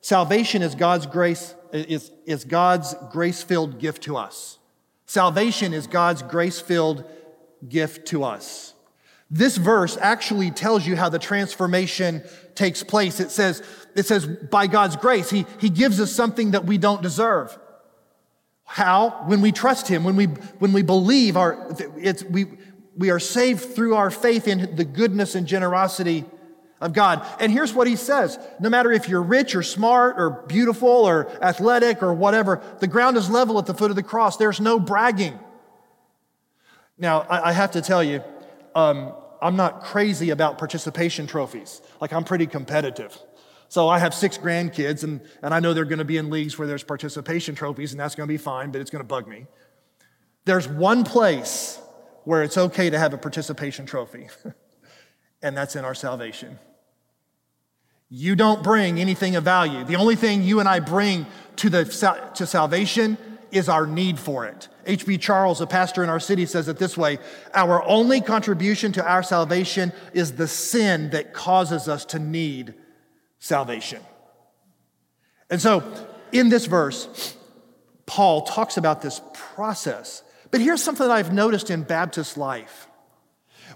salvation 0.01 0.61
is 0.61 0.75
God's 0.75 1.05
grace, 1.05 1.55
is, 1.71 2.11
is 2.25 2.45
God's 2.45 2.95
grace 3.11 3.41
filled 3.41 3.79
gift 3.79 4.03
to 4.03 4.17
us. 4.17 4.59
Salvation 5.05 5.73
is 5.73 5.87
God's 5.87 6.21
grace 6.21 6.59
filled 6.59 7.03
gift 7.67 8.07
to 8.07 8.23
us. 8.23 8.73
This 9.29 9.57
verse 9.57 9.97
actually 9.99 10.51
tells 10.51 10.85
you 10.85 10.95
how 10.95 11.09
the 11.09 11.19
transformation 11.19 12.23
takes 12.53 12.83
place. 12.83 13.19
It 13.19 13.31
says, 13.31 13.63
it 13.95 14.05
says, 14.05 14.27
by 14.27 14.67
God's 14.67 14.95
grace, 14.95 15.29
he, 15.29 15.45
he 15.59 15.69
gives 15.69 15.99
us 15.99 16.11
something 16.11 16.51
that 16.51 16.65
we 16.65 16.77
don't 16.77 17.01
deserve. 17.01 17.57
How? 18.65 19.24
When 19.25 19.41
we 19.41 19.51
trust 19.51 19.88
Him, 19.88 20.03
when 20.03 20.15
we, 20.15 20.25
when 20.25 20.74
we 20.74 20.81
believe 20.81 21.38
our, 21.38 21.74
it's, 21.98 22.24
we, 22.24 22.48
we 22.98 23.12
are 23.12 23.19
saved 23.19 23.62
through 23.62 23.95
our 23.95 24.10
faith 24.10 24.48
in 24.48 24.75
the 24.75 24.84
goodness 24.84 25.36
and 25.36 25.48
generosity 25.48 26.25
of 26.81 26.91
God. 26.91 27.25
And 27.39 27.51
here's 27.51 27.74
what 27.74 27.88
He 27.88 27.95
says 27.95 28.38
no 28.60 28.69
matter 28.69 28.91
if 28.91 29.07
you're 29.07 29.22
rich 29.22 29.55
or 29.55 29.63
smart 29.63 30.15
or 30.17 30.43
beautiful 30.48 30.89
or 30.89 31.29
athletic 31.41 32.03
or 32.03 32.13
whatever, 32.13 32.62
the 32.79 32.88
ground 32.88 33.17
is 33.17 33.29
level 33.29 33.57
at 33.60 33.65
the 33.65 33.74
foot 33.74 33.91
of 33.91 33.95
the 33.95 34.03
cross. 34.03 34.38
There's 34.38 34.60
no 34.60 34.79
bragging. 34.79 35.39
Now, 36.98 37.22
I, 37.22 37.50
I 37.50 37.51
have 37.53 37.72
to 37.72 37.81
tell 37.81 38.03
you, 38.03 38.24
um, 38.74 39.13
I'm 39.41 39.55
not 39.55 39.84
crazy 39.84 40.31
about 40.31 40.57
participation 40.57 41.27
trophies. 41.27 41.81
Like, 42.01 42.13
I'm 42.13 42.24
pretty 42.24 42.48
competitive. 42.48 43.17
So 43.67 43.89
I 43.89 44.00
have 44.00 44.13
six 44.13 44.38
grandkids, 44.38 45.03
and, 45.03 45.22
and 45.41 45.53
I 45.53 45.60
know 45.60 45.74
they're 45.74 45.86
going 45.86 46.00
to 46.00 46.05
be 46.05 46.17
in 46.17 46.29
leagues 46.29 46.57
where 46.57 46.67
there's 46.67 46.84
participation 46.84 47.55
trophies, 47.55 47.91
and 47.91 48.00
that's 48.00 48.15
going 48.15 48.27
to 48.27 48.34
be 48.34 48.38
fine, 48.38 48.72
but 48.72 48.81
it's 48.81 48.91
going 48.91 49.03
to 49.03 49.07
bug 49.07 49.27
me. 49.27 49.48
There's 50.45 50.67
one 50.67 51.03
place 51.03 51.79
where 52.24 52.43
it's 52.43 52.57
okay 52.57 52.89
to 52.89 53.00
have 53.00 53.13
a 53.13 53.17
participation 53.17 53.86
trophy, 53.86 54.29
and 55.41 55.57
that's 55.57 55.75
in 55.75 55.84
our 55.84 55.95
salvation. 55.95 56.60
You 58.10 58.36
don't 58.36 58.62
bring 58.62 59.00
anything 59.00 59.36
of 59.36 59.43
value. 59.43 59.84
The 59.84 59.95
only 59.95 60.15
thing 60.15 60.43
you 60.43 60.60
and 60.60 60.69
I 60.69 60.79
bring 60.79 61.25
to, 61.57 61.69
the, 61.69 61.86
to 62.36 62.45
salvation 62.45 63.17
is 63.51 63.67
our 63.67 63.88
need 63.88 64.19
for 64.19 64.45
it. 64.45 64.67
H.B. 64.86 65.17
Charles, 65.17 65.62
a 65.62 65.67
pastor 65.67 66.03
in 66.03 66.10
our 66.10 66.19
city, 66.19 66.45
says 66.45 66.67
it 66.67 66.77
this 66.77 66.95
way 66.95 67.17
Our 67.53 67.84
only 67.84 68.22
contribution 68.22 68.91
to 68.93 69.05
our 69.05 69.24
salvation 69.24 69.91
is 70.13 70.34
the 70.34 70.48
sin 70.48 71.10
that 71.12 71.34
causes 71.34 71.88
us 71.88 72.05
to 72.05 72.19
need 72.19 72.75
salvation. 73.45 74.01
And 75.51 75.61
so, 75.61 75.83
in 76.31 76.49
this 76.49 76.65
verse, 76.65 77.37
Paul 78.07 78.41
talks 78.41 78.77
about 78.77 79.03
this 79.03 79.21
process. 79.33 80.23
But 80.49 80.61
here's 80.61 80.83
something 80.83 81.07
that 81.07 81.13
I've 81.13 81.31
noticed 81.31 81.69
in 81.69 81.83
Baptist 81.83 82.37
life 82.37 82.87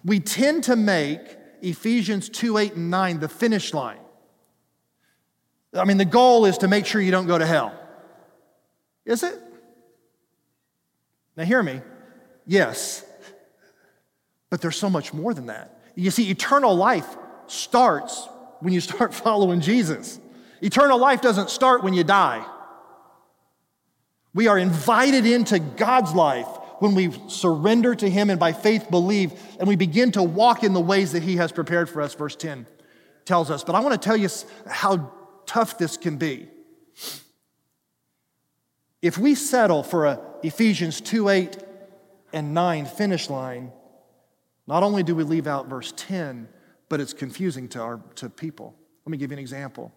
we 0.04 0.20
tend 0.20 0.64
to 0.64 0.76
make 0.76 1.22
Ephesians 1.62 2.30
2 2.30 2.58
8 2.58 2.74
and 2.74 2.90
9 2.90 3.20
the 3.20 3.30
finish 3.30 3.74
line. 3.74 4.00
I 5.74 5.86
mean, 5.86 5.98
the 5.98 6.06
goal 6.06 6.46
is 6.46 6.58
to 6.60 6.68
make 6.68 6.88
sure 6.88 7.00
you 7.00 7.12
don't 7.12 7.28
go 7.28 7.38
to 7.38 7.46
hell. 7.46 7.80
Is 9.06 9.22
it? 9.22 9.40
Now, 11.38 11.44
hear 11.44 11.62
me. 11.62 11.82
Yes. 12.48 13.06
But 14.50 14.62
there's 14.62 14.78
so 14.78 14.90
much 14.90 15.14
more 15.14 15.36
than 15.36 15.46
that. 15.46 15.80
You 15.94 16.10
see, 16.10 16.32
eternal 16.32 16.76
life 16.76 17.08
starts 17.46 18.28
when 18.60 18.74
you 18.74 18.82
start 18.82 19.14
following 19.26 19.62
Jesus. 19.62 20.20
Eternal 20.62 21.00
life 21.00 21.22
doesn't 21.22 21.50
start 21.50 21.84
when 21.84 21.94
you 21.94 22.04
die. 22.04 22.46
We 24.34 24.48
are 24.48 24.58
invited 24.58 25.26
into 25.26 25.60
God's 25.60 26.14
life 26.14 26.48
when 26.80 26.96
we 26.96 27.12
surrender 27.28 27.96
to 27.96 28.10
Him 28.10 28.30
and 28.30 28.40
by 28.40 28.54
faith 28.54 28.90
believe, 28.90 29.34
and 29.60 29.68
we 29.68 29.76
begin 29.76 30.12
to 30.14 30.24
walk 30.24 30.64
in 30.64 30.74
the 30.74 30.80
ways 30.80 31.12
that 31.14 31.24
He 31.24 31.38
has 31.38 31.52
prepared 31.52 31.90
for 31.90 32.02
us, 32.02 32.14
verse 32.14 32.36
10 32.36 32.66
tells 33.26 33.52
us. 33.52 33.64
But 33.64 33.76
I 33.76 33.80
want 33.82 33.94
to 33.94 34.04
tell 34.04 34.18
you 34.18 34.28
how 34.68 35.12
tough 35.46 35.78
this 35.78 35.98
can 35.98 36.18
be. 36.18 36.48
If 39.02 39.18
we 39.18 39.36
settle 39.36 39.84
for 39.84 40.08
a 40.08 40.20
Ephesians 40.42 41.00
2 41.00 41.30
8 41.30 41.58
and 42.34 42.54
9 42.54 42.86
finish 42.86 43.30
line, 43.30 43.72
not 44.68 44.84
only 44.84 45.04
do 45.04 45.16
we 45.16 45.24
leave 45.24 45.48
out 45.48 45.68
verse 45.68 45.94
10, 45.96 46.48
but 46.90 47.00
it's 47.00 47.14
confusing 47.14 47.68
to, 47.70 47.82
our, 47.82 48.02
to 48.16 48.30
people. 48.30 48.76
Let 49.06 49.12
me 49.12 49.18
give 49.18 49.32
you 49.32 49.36
an 49.36 49.40
example. 49.40 49.94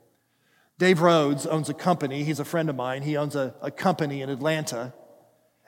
Dave 0.79 1.01
Rhodes 1.01 1.47
owns 1.47 1.69
a 1.69 1.75
company. 1.75 2.25
He's 2.25 2.41
a 2.41 2.45
friend 2.45 2.69
of 2.71 2.77
mine. 2.77 3.03
He 3.03 3.17
owns 3.17 3.35
a, 3.35 3.55
a 3.61 3.71
company 3.71 4.23
in 4.23 4.29
Atlanta. 4.29 4.93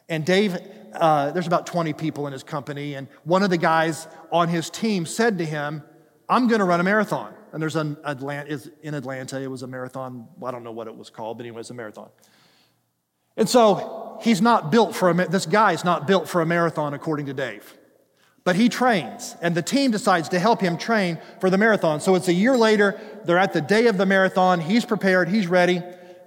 And 0.08 0.24
Dave, 0.24 0.56
uh, 0.92 1.30
there's 1.32 1.46
about 1.46 1.66
20 1.66 1.92
people 1.94 2.26
in 2.26 2.32
his 2.32 2.42
company. 2.42 2.94
And 2.94 3.08
one 3.24 3.42
of 3.42 3.50
the 3.50 3.58
guys 3.58 4.06
on 4.30 4.48
his 4.48 4.70
team 4.70 5.06
said 5.06 5.38
to 5.38 5.44
him, 5.44 5.82
I'm 6.28 6.48
going 6.48 6.58
to 6.58 6.64
run 6.64 6.80
a 6.80 6.82
marathon. 6.84 7.34
And 7.52 7.62
there's 7.62 7.76
an 7.76 7.96
Atlanta, 8.04 8.50
is 8.50 8.70
in 8.82 8.94
Atlanta, 8.94 9.40
it 9.40 9.46
was 9.46 9.62
a 9.62 9.66
marathon. 9.66 10.26
I 10.44 10.50
don't 10.50 10.64
know 10.64 10.72
what 10.72 10.88
it 10.88 10.96
was 10.96 11.10
called, 11.10 11.38
but 11.38 11.46
anyway, 11.46 11.60
it's 11.60 11.70
a 11.70 11.74
marathon. 11.74 12.08
And 13.36 13.48
so 13.48 14.18
he's 14.22 14.42
not 14.42 14.72
built 14.72 14.94
for 14.94 15.10
a, 15.10 15.28
this 15.28 15.46
guy's 15.46 15.84
not 15.84 16.06
built 16.06 16.28
for 16.28 16.40
a 16.40 16.46
marathon, 16.46 16.94
according 16.94 17.26
to 17.26 17.34
Dave. 17.34 17.76
But 18.44 18.56
he 18.56 18.68
trains, 18.68 19.36
and 19.40 19.54
the 19.54 19.62
team 19.62 19.90
decides 19.90 20.28
to 20.28 20.38
help 20.38 20.60
him 20.60 20.76
train 20.76 21.18
for 21.40 21.48
the 21.48 21.56
marathon. 21.56 22.00
So 22.00 22.14
it's 22.14 22.28
a 22.28 22.32
year 22.32 22.58
later, 22.58 23.00
they're 23.24 23.38
at 23.38 23.54
the 23.54 23.62
day 23.62 23.86
of 23.86 23.96
the 23.96 24.04
marathon, 24.04 24.60
he's 24.60 24.84
prepared, 24.84 25.30
he's 25.30 25.46
ready. 25.46 25.82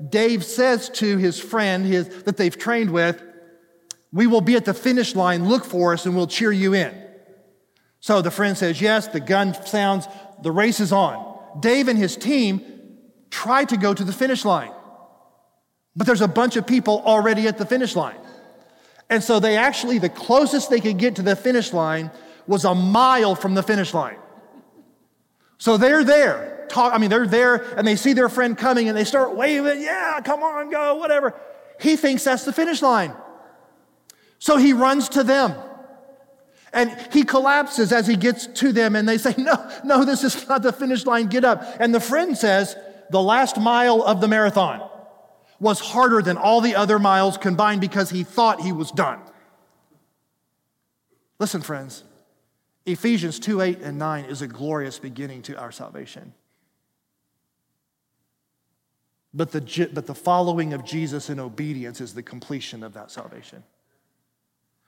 Dave 0.10 0.44
says 0.44 0.90
to 0.90 1.18
his 1.18 1.40
friend 1.40 1.86
his, 1.86 2.10
that 2.24 2.38
they've 2.38 2.58
trained 2.58 2.90
with, 2.90 3.22
We 4.12 4.26
will 4.26 4.42
be 4.42 4.56
at 4.56 4.66
the 4.66 4.74
finish 4.74 5.16
line, 5.16 5.48
look 5.48 5.64
for 5.64 5.94
us, 5.94 6.08
and 6.08 6.16
we'll 6.16 6.28
cheer 6.28 6.52
you 6.52 6.74
in. 6.74 6.96
So 8.00 8.24
the 8.24 8.32
friend 8.32 8.58
says, 8.58 8.82
Yes, 8.82 9.08
the 9.08 9.20
gun 9.20 9.54
sounds, 9.66 10.08
the 10.42 10.52
race 10.52 10.80
is 10.80 10.92
on. 10.92 11.38
Dave 11.60 11.88
and 11.88 12.00
his 12.00 12.16
team 12.18 12.62
try 13.30 13.64
to 13.66 13.78
go 13.78 13.94
to 13.94 14.04
the 14.04 14.14
finish 14.14 14.44
line, 14.44 14.72
but 15.96 16.08
there's 16.08 16.22
a 16.22 16.28
bunch 16.28 16.56
of 16.56 16.66
people 16.66 17.04
already 17.06 17.48
at 17.48 17.60
the 17.60 17.66
finish 17.66 17.96
line. 17.96 18.18
And 19.10 19.24
so 19.24 19.40
they 19.40 19.56
actually, 19.56 20.00
the 20.00 20.10
closest 20.10 20.70
they 20.70 20.82
could 20.82 20.98
get 20.98 21.16
to 21.16 21.22
the 21.22 21.36
finish 21.36 21.74
line 21.74 22.12
was 22.46 22.66
a 22.66 22.76
mile 22.76 23.36
from 23.36 23.54
the 23.54 23.64
finish 23.64 23.94
line. 23.94 24.18
So 25.58 25.78
they're 25.78 26.04
there. 26.04 26.66
Talk, 26.70 26.94
I 26.94 26.98
mean, 26.98 27.10
they're 27.10 27.28
there 27.28 27.56
and 27.78 27.88
they 27.88 27.96
see 27.96 28.14
their 28.14 28.30
friend 28.30 28.58
coming 28.58 28.90
and 28.90 28.98
they 28.98 29.06
start 29.06 29.36
waving, 29.36 29.82
yeah, 29.82 30.20
come 30.24 30.44
on, 30.44 30.70
go, 30.70 30.96
whatever. 30.96 31.34
He 31.80 31.96
thinks 31.96 32.24
that's 32.26 32.44
the 32.44 32.54
finish 32.54 32.82
line. 32.82 33.14
So 34.40 34.58
he 34.58 34.74
runs 34.74 35.10
to 35.10 35.24
them. 35.24 35.54
And 36.74 36.96
he 37.12 37.24
collapses 37.24 37.94
as 37.94 38.06
he 38.08 38.18
gets 38.18 38.46
to 38.46 38.74
them 38.74 38.96
and 38.96 39.08
they 39.08 39.18
say, 39.18 39.34
no, 39.38 39.72
no, 39.86 40.04
this 40.04 40.24
is 40.24 40.48
not 40.50 40.62
the 40.62 40.74
finish 40.74 41.06
line, 41.06 41.28
get 41.28 41.46
up. 41.46 41.64
And 41.80 41.96
the 41.96 42.02
friend 42.02 42.38
says, 42.38 42.76
the 43.10 43.22
last 43.22 43.58
mile 43.58 44.04
of 44.04 44.20
the 44.20 44.28
marathon 44.28 44.87
was 45.60 45.80
harder 45.80 46.22
than 46.22 46.38
all 46.38 46.62
the 46.62 46.76
other 46.76 47.00
miles 47.00 47.38
combined 47.38 47.82
because 47.82 48.10
he 48.10 48.24
thought 48.24 48.62
he 48.62 48.72
was 48.72 48.92
done. 48.92 49.20
Listen, 51.40 51.62
friends, 51.62 52.04
Ephesians 52.86 53.40
2 53.40 53.62
8 53.62 53.80
and 53.82 53.98
9 53.98 54.26
is 54.26 54.42
a 54.42 54.48
glorious 54.48 55.00
beginning 55.00 55.42
to 55.44 55.58
our 55.58 55.72
salvation. 55.72 56.34
But 59.34 59.52
the, 59.52 59.90
but 59.94 60.08
the 60.08 60.16
following 60.16 60.74
of 60.74 60.84
Jesus 60.84 61.30
in 61.30 61.40
obedience 61.40 62.02
is 62.02 62.14
the 62.14 62.24
completion 62.24 62.84
of 62.84 62.94
that 62.94 63.12
salvation. 63.12 63.64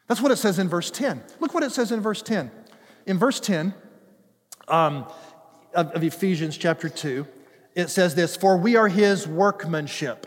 That's 0.08 0.22
what 0.22 0.32
it 0.32 0.38
says 0.38 0.58
in 0.58 0.68
verse 0.70 0.90
10. 0.90 1.22
Look 1.40 1.54
what 1.54 1.64
it 1.64 1.72
says 1.72 1.92
in 1.92 2.02
verse 2.02 2.24
10. 2.24 2.50
In 3.06 3.20
verse 3.20 3.40
10 3.40 3.76
um, 4.68 5.06
of, 5.76 5.92
of 5.92 6.04
Ephesians 6.04 6.58
chapter 6.58 6.90
2, 6.90 7.28
it 7.76 7.90
says 7.90 8.16
this 8.16 8.36
For 8.36 8.58
we 8.58 8.76
are 8.76 8.88
his 8.88 9.28
workmanship 9.28 10.26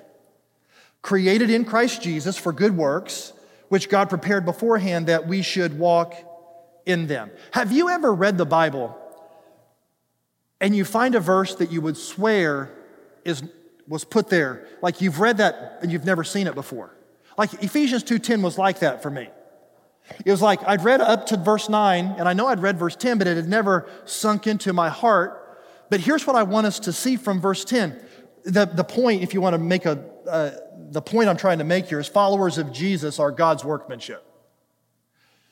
created 1.03 1.51
in 1.51 1.65
Christ 1.65 2.03
Jesus 2.03 2.39
for 2.39 2.53
good 2.53 2.77
works, 2.77 3.33
which 3.69 3.89
God 3.89 4.09
prepared 4.09 4.45
beforehand 4.45 5.07
that 5.07 5.27
we 5.27 5.43
should 5.43 5.79
walk 5.79 6.15
in 6.87 7.07
them. 7.07 7.31
Have 7.53 7.73
you 7.73 7.89
ever 7.89 8.13
read 8.13 8.39
the 8.39 8.47
Bible 8.47 8.97
and 10.61 10.75
you 10.75 10.85
find 10.85 11.15
a 11.15 11.21
verse 11.21 11.57
that 11.57 11.71
you 11.73 11.81
would 11.81 11.97
swear 11.97 12.71
is, 13.25 13.43
was 13.89 14.05
put 14.05 14.29
there, 14.29 14.67
like 14.81 15.01
you've 15.01 15.21
read 15.21 15.39
that 15.39 15.79
and 15.83 15.91
you've 15.91 16.05
never 16.05 16.25
seen 16.25 16.47
it 16.47 16.55
before? 16.55 16.97
Like 17.37 17.63
Ephesians 17.63 18.05
2:10 18.05 18.43
was 18.43 18.59
like 18.59 18.81
that 18.81 19.03
for 19.03 19.11
me. 19.11 19.29
It 20.25 20.31
was 20.31 20.43
like 20.43 20.61
I'd 20.67 20.85
read 20.85 21.01
up 21.01 21.27
to 21.27 21.37
verse 21.37 21.69
9, 21.69 22.17
and 22.19 22.29
I 22.29 22.33
know 22.33 22.49
I'd 22.49 22.61
read 22.61 22.79
verse 22.79 22.97
10, 22.97 23.19
but 23.19 23.27
it 23.27 23.37
had 23.37 23.49
never 23.49 23.89
sunk 24.05 24.47
into 24.47 24.73
my 24.73 24.89
heart. 24.89 25.39
But 25.89 26.01
here's 26.01 26.27
what 26.27 26.37
I 26.37 26.43
want 26.43 26.67
us 26.67 26.79
to 26.81 26.93
see 26.93 27.17
from 27.17 27.41
verse 27.41 27.65
10. 27.65 28.01
The, 28.45 28.67
the 28.67 28.85
point, 28.85 29.23
if 29.23 29.35
you 29.35 29.41
want 29.41 29.55
to 29.55 29.59
make 29.59 29.87
a, 29.87 30.05
uh, 30.29 30.51
the 30.91 31.03
point 31.03 31.29
I'm 31.29 31.37
trying 31.37 31.59
to 31.59 31.65
make 31.65 31.87
here 31.87 32.01
is 32.01 32.09
followers 32.09 32.59
of 32.59 32.73
Jesus 32.73 33.19
are 33.19 33.31
God's 33.31 33.65
workmanship. 33.65 34.25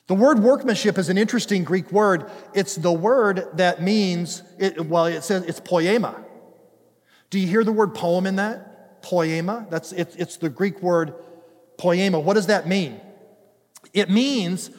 The 0.07 0.15
word 0.15 0.39
workmanship 0.39 0.97
is 0.97 1.09
an 1.09 1.17
interesting 1.17 1.63
Greek 1.63 1.91
word. 1.91 2.29
It's 2.53 2.75
the 2.75 2.91
word 2.91 3.47
that 3.53 3.81
means, 3.81 4.43
it, 4.59 4.85
well, 4.85 5.05
it 5.05 5.23
says 5.23 5.43
it's 5.43 5.59
poema. 5.59 6.23
Do 7.29 7.39
you 7.39 7.47
hear 7.47 7.63
the 7.63 7.71
word 7.71 7.95
poem 7.95 8.25
in 8.25 8.35
that? 8.35 9.01
Poema? 9.01 9.67
That's, 9.69 9.93
it, 9.93 10.15
it's 10.17 10.37
the 10.37 10.49
Greek 10.49 10.81
word 10.81 11.13
poema. 11.77 12.19
What 12.19 12.33
does 12.33 12.47
that 12.47 12.67
mean? 12.67 12.99
It 13.93 14.09
means 14.09 14.69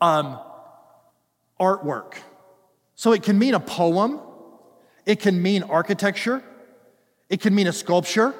um, 0.00 0.38
artwork. 1.60 2.14
So 2.94 3.12
it 3.12 3.22
can 3.22 3.38
mean 3.38 3.54
a 3.54 3.60
poem, 3.60 4.20
it 5.04 5.20
can 5.20 5.42
mean 5.42 5.62
architecture, 5.64 6.42
it 7.28 7.40
can 7.40 7.54
mean 7.54 7.66
a 7.66 7.72
sculpture, 7.72 8.34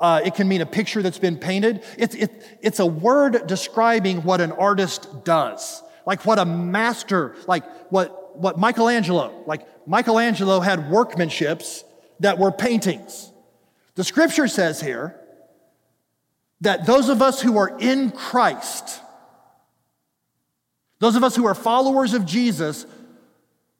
uh, 0.00 0.20
it 0.24 0.34
can 0.34 0.46
mean 0.46 0.60
a 0.60 0.66
picture 0.66 1.02
that's 1.02 1.18
been 1.18 1.36
painted. 1.36 1.82
It's, 1.96 2.14
it, 2.14 2.58
it's 2.62 2.78
a 2.78 2.86
word 2.86 3.46
describing 3.46 4.22
what 4.22 4.40
an 4.40 4.52
artist 4.52 5.24
does, 5.24 5.82
like 6.06 6.24
what 6.24 6.38
a 6.38 6.44
master, 6.44 7.34
like 7.46 7.64
what, 7.90 8.38
what 8.38 8.58
Michelangelo, 8.58 9.42
like 9.46 9.66
Michelangelo 9.86 10.60
had 10.60 10.90
workmanships 10.90 11.82
that 12.20 12.38
were 12.38 12.52
paintings. 12.52 13.32
The 13.96 14.04
scripture 14.04 14.46
says 14.46 14.80
here 14.80 15.18
that 16.60 16.86
those 16.86 17.08
of 17.08 17.20
us 17.20 17.40
who 17.40 17.58
are 17.58 17.76
in 17.80 18.12
Christ, 18.12 19.00
those 21.00 21.16
of 21.16 21.24
us 21.24 21.34
who 21.34 21.46
are 21.46 21.54
followers 21.54 22.14
of 22.14 22.24
Jesus, 22.24 22.86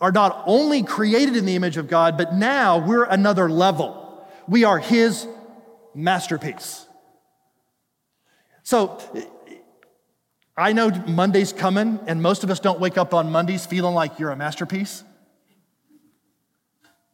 are 0.00 0.12
not 0.12 0.44
only 0.46 0.82
created 0.82 1.36
in 1.36 1.44
the 1.44 1.56
image 1.56 1.76
of 1.76 1.88
God, 1.88 2.16
but 2.16 2.34
now 2.34 2.78
we're 2.78 3.04
another 3.04 3.48
level. 3.48 4.26
We 4.46 4.64
are 4.64 4.78
His 4.78 5.26
masterpiece. 5.98 6.86
So 8.62 9.00
I 10.56 10.72
know 10.72 10.90
Monday's 10.90 11.52
coming, 11.52 11.98
and 12.06 12.22
most 12.22 12.44
of 12.44 12.50
us 12.50 12.60
don't 12.60 12.78
wake 12.78 12.96
up 12.96 13.12
on 13.12 13.32
Mondays 13.32 13.66
feeling 13.66 13.94
like 13.94 14.18
you're 14.18 14.30
a 14.30 14.36
masterpiece. 14.36 15.02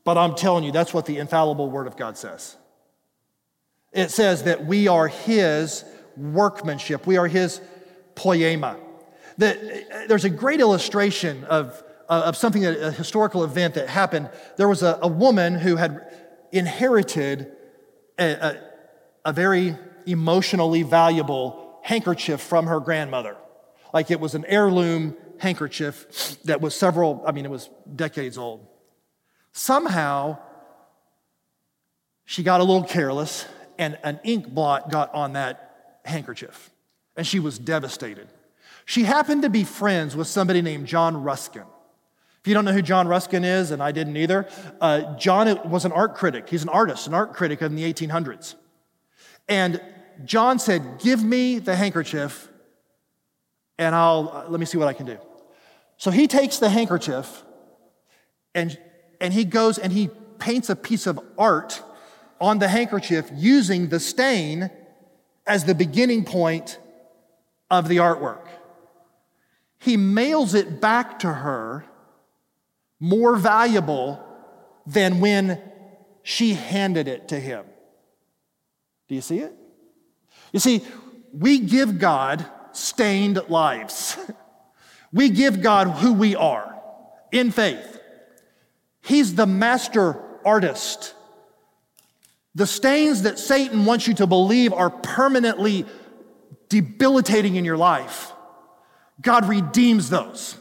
But 0.04 0.18
I'm 0.18 0.34
telling 0.34 0.64
you, 0.64 0.72
that's 0.72 0.92
what 0.92 1.06
the 1.06 1.16
infallible 1.16 1.70
Word 1.70 1.86
of 1.86 1.96
God 1.96 2.18
says. 2.18 2.56
It 3.92 4.10
says 4.10 4.42
that 4.42 4.66
we 4.66 4.86
are 4.86 5.08
His 5.08 5.84
workmanship, 6.16 7.06
we 7.06 7.16
are 7.16 7.26
His 7.26 7.60
poema. 8.14 8.76
That, 9.38 9.56
uh, 9.56 10.06
there's 10.08 10.26
a 10.26 10.30
great 10.30 10.60
illustration 10.60 11.44
of, 11.44 11.82
uh, 12.08 12.24
of 12.26 12.36
something, 12.36 12.66
a 12.66 12.90
historical 12.90 13.44
event 13.44 13.74
that 13.74 13.88
happened. 13.88 14.28
There 14.58 14.68
was 14.68 14.82
a, 14.82 14.98
a 15.00 15.08
woman 15.08 15.54
who 15.54 15.76
had 15.76 16.06
inherited 16.52 17.50
a, 18.18 18.32
a, 18.32 18.73
a 19.24 19.32
very 19.32 19.76
emotionally 20.06 20.82
valuable 20.82 21.78
handkerchief 21.82 22.40
from 22.40 22.66
her 22.66 22.80
grandmother. 22.80 23.36
Like 23.92 24.10
it 24.10 24.20
was 24.20 24.34
an 24.34 24.44
heirloom 24.46 25.16
handkerchief 25.38 26.42
that 26.44 26.60
was 26.60 26.74
several, 26.74 27.22
I 27.26 27.32
mean, 27.32 27.44
it 27.44 27.50
was 27.50 27.70
decades 27.94 28.38
old. 28.38 28.66
Somehow, 29.52 30.38
she 32.24 32.42
got 32.42 32.60
a 32.60 32.64
little 32.64 32.84
careless 32.84 33.46
and 33.78 33.98
an 34.02 34.20
ink 34.24 34.48
blot 34.48 34.90
got 34.90 35.14
on 35.14 35.34
that 35.34 36.00
handkerchief, 36.04 36.70
and 37.16 37.26
she 37.26 37.38
was 37.38 37.58
devastated. 37.58 38.28
She 38.84 39.04
happened 39.04 39.42
to 39.42 39.50
be 39.50 39.64
friends 39.64 40.14
with 40.16 40.26
somebody 40.26 40.60
named 40.62 40.86
John 40.86 41.22
Ruskin. 41.22 41.64
If 42.40 42.48
you 42.48 42.54
don't 42.54 42.64
know 42.64 42.72
who 42.72 42.82
John 42.82 43.08
Ruskin 43.08 43.44
is, 43.44 43.70
and 43.70 43.82
I 43.82 43.92
didn't 43.92 44.16
either, 44.16 44.46
uh, 44.80 45.16
John 45.16 45.70
was 45.70 45.84
an 45.86 45.92
art 45.92 46.14
critic. 46.14 46.48
He's 46.48 46.62
an 46.62 46.68
artist, 46.68 47.06
an 47.06 47.14
art 47.14 47.32
critic 47.32 47.62
in 47.62 47.74
the 47.74 47.90
1800s. 47.90 48.54
And 49.48 49.80
John 50.24 50.58
said, 50.58 50.98
Give 50.98 51.22
me 51.22 51.58
the 51.58 51.76
handkerchief 51.76 52.48
and 53.78 53.94
I'll 53.94 54.30
uh, 54.32 54.50
let 54.50 54.60
me 54.60 54.66
see 54.66 54.78
what 54.78 54.88
I 54.88 54.92
can 54.92 55.06
do. 55.06 55.18
So 55.96 56.10
he 56.10 56.26
takes 56.26 56.58
the 56.58 56.68
handkerchief 56.68 57.44
and, 58.54 58.78
and 59.20 59.32
he 59.32 59.44
goes 59.44 59.78
and 59.78 59.92
he 59.92 60.10
paints 60.38 60.68
a 60.68 60.76
piece 60.76 61.06
of 61.06 61.18
art 61.38 61.82
on 62.40 62.58
the 62.58 62.68
handkerchief 62.68 63.30
using 63.32 63.88
the 63.88 64.00
stain 64.00 64.70
as 65.46 65.64
the 65.64 65.74
beginning 65.74 66.24
point 66.24 66.78
of 67.70 67.88
the 67.88 67.98
artwork. 67.98 68.46
He 69.78 69.96
mails 69.96 70.54
it 70.54 70.80
back 70.80 71.18
to 71.20 71.32
her 71.32 71.84
more 73.00 73.36
valuable 73.36 74.24
than 74.86 75.20
when 75.20 75.60
she 76.22 76.54
handed 76.54 77.06
it 77.08 77.28
to 77.28 77.38
him. 77.38 77.64
Do 79.14 79.16
you 79.16 79.22
see 79.22 79.38
it? 79.38 79.54
You 80.52 80.58
see, 80.58 80.82
we 81.32 81.60
give 81.60 82.00
God 82.00 82.44
stained 82.72 83.40
lives. 83.48 84.18
we 85.12 85.28
give 85.28 85.62
God 85.62 85.86
who 85.86 86.14
we 86.14 86.34
are 86.34 86.76
in 87.30 87.52
faith. 87.52 88.00
He's 89.02 89.36
the 89.36 89.46
master 89.46 90.20
artist. 90.44 91.14
The 92.56 92.66
stains 92.66 93.22
that 93.22 93.38
Satan 93.38 93.84
wants 93.84 94.08
you 94.08 94.14
to 94.14 94.26
believe 94.26 94.72
are 94.72 94.90
permanently 94.90 95.86
debilitating 96.68 97.54
in 97.54 97.64
your 97.64 97.76
life, 97.76 98.32
God 99.20 99.48
redeems 99.48 100.10
those. 100.10 100.56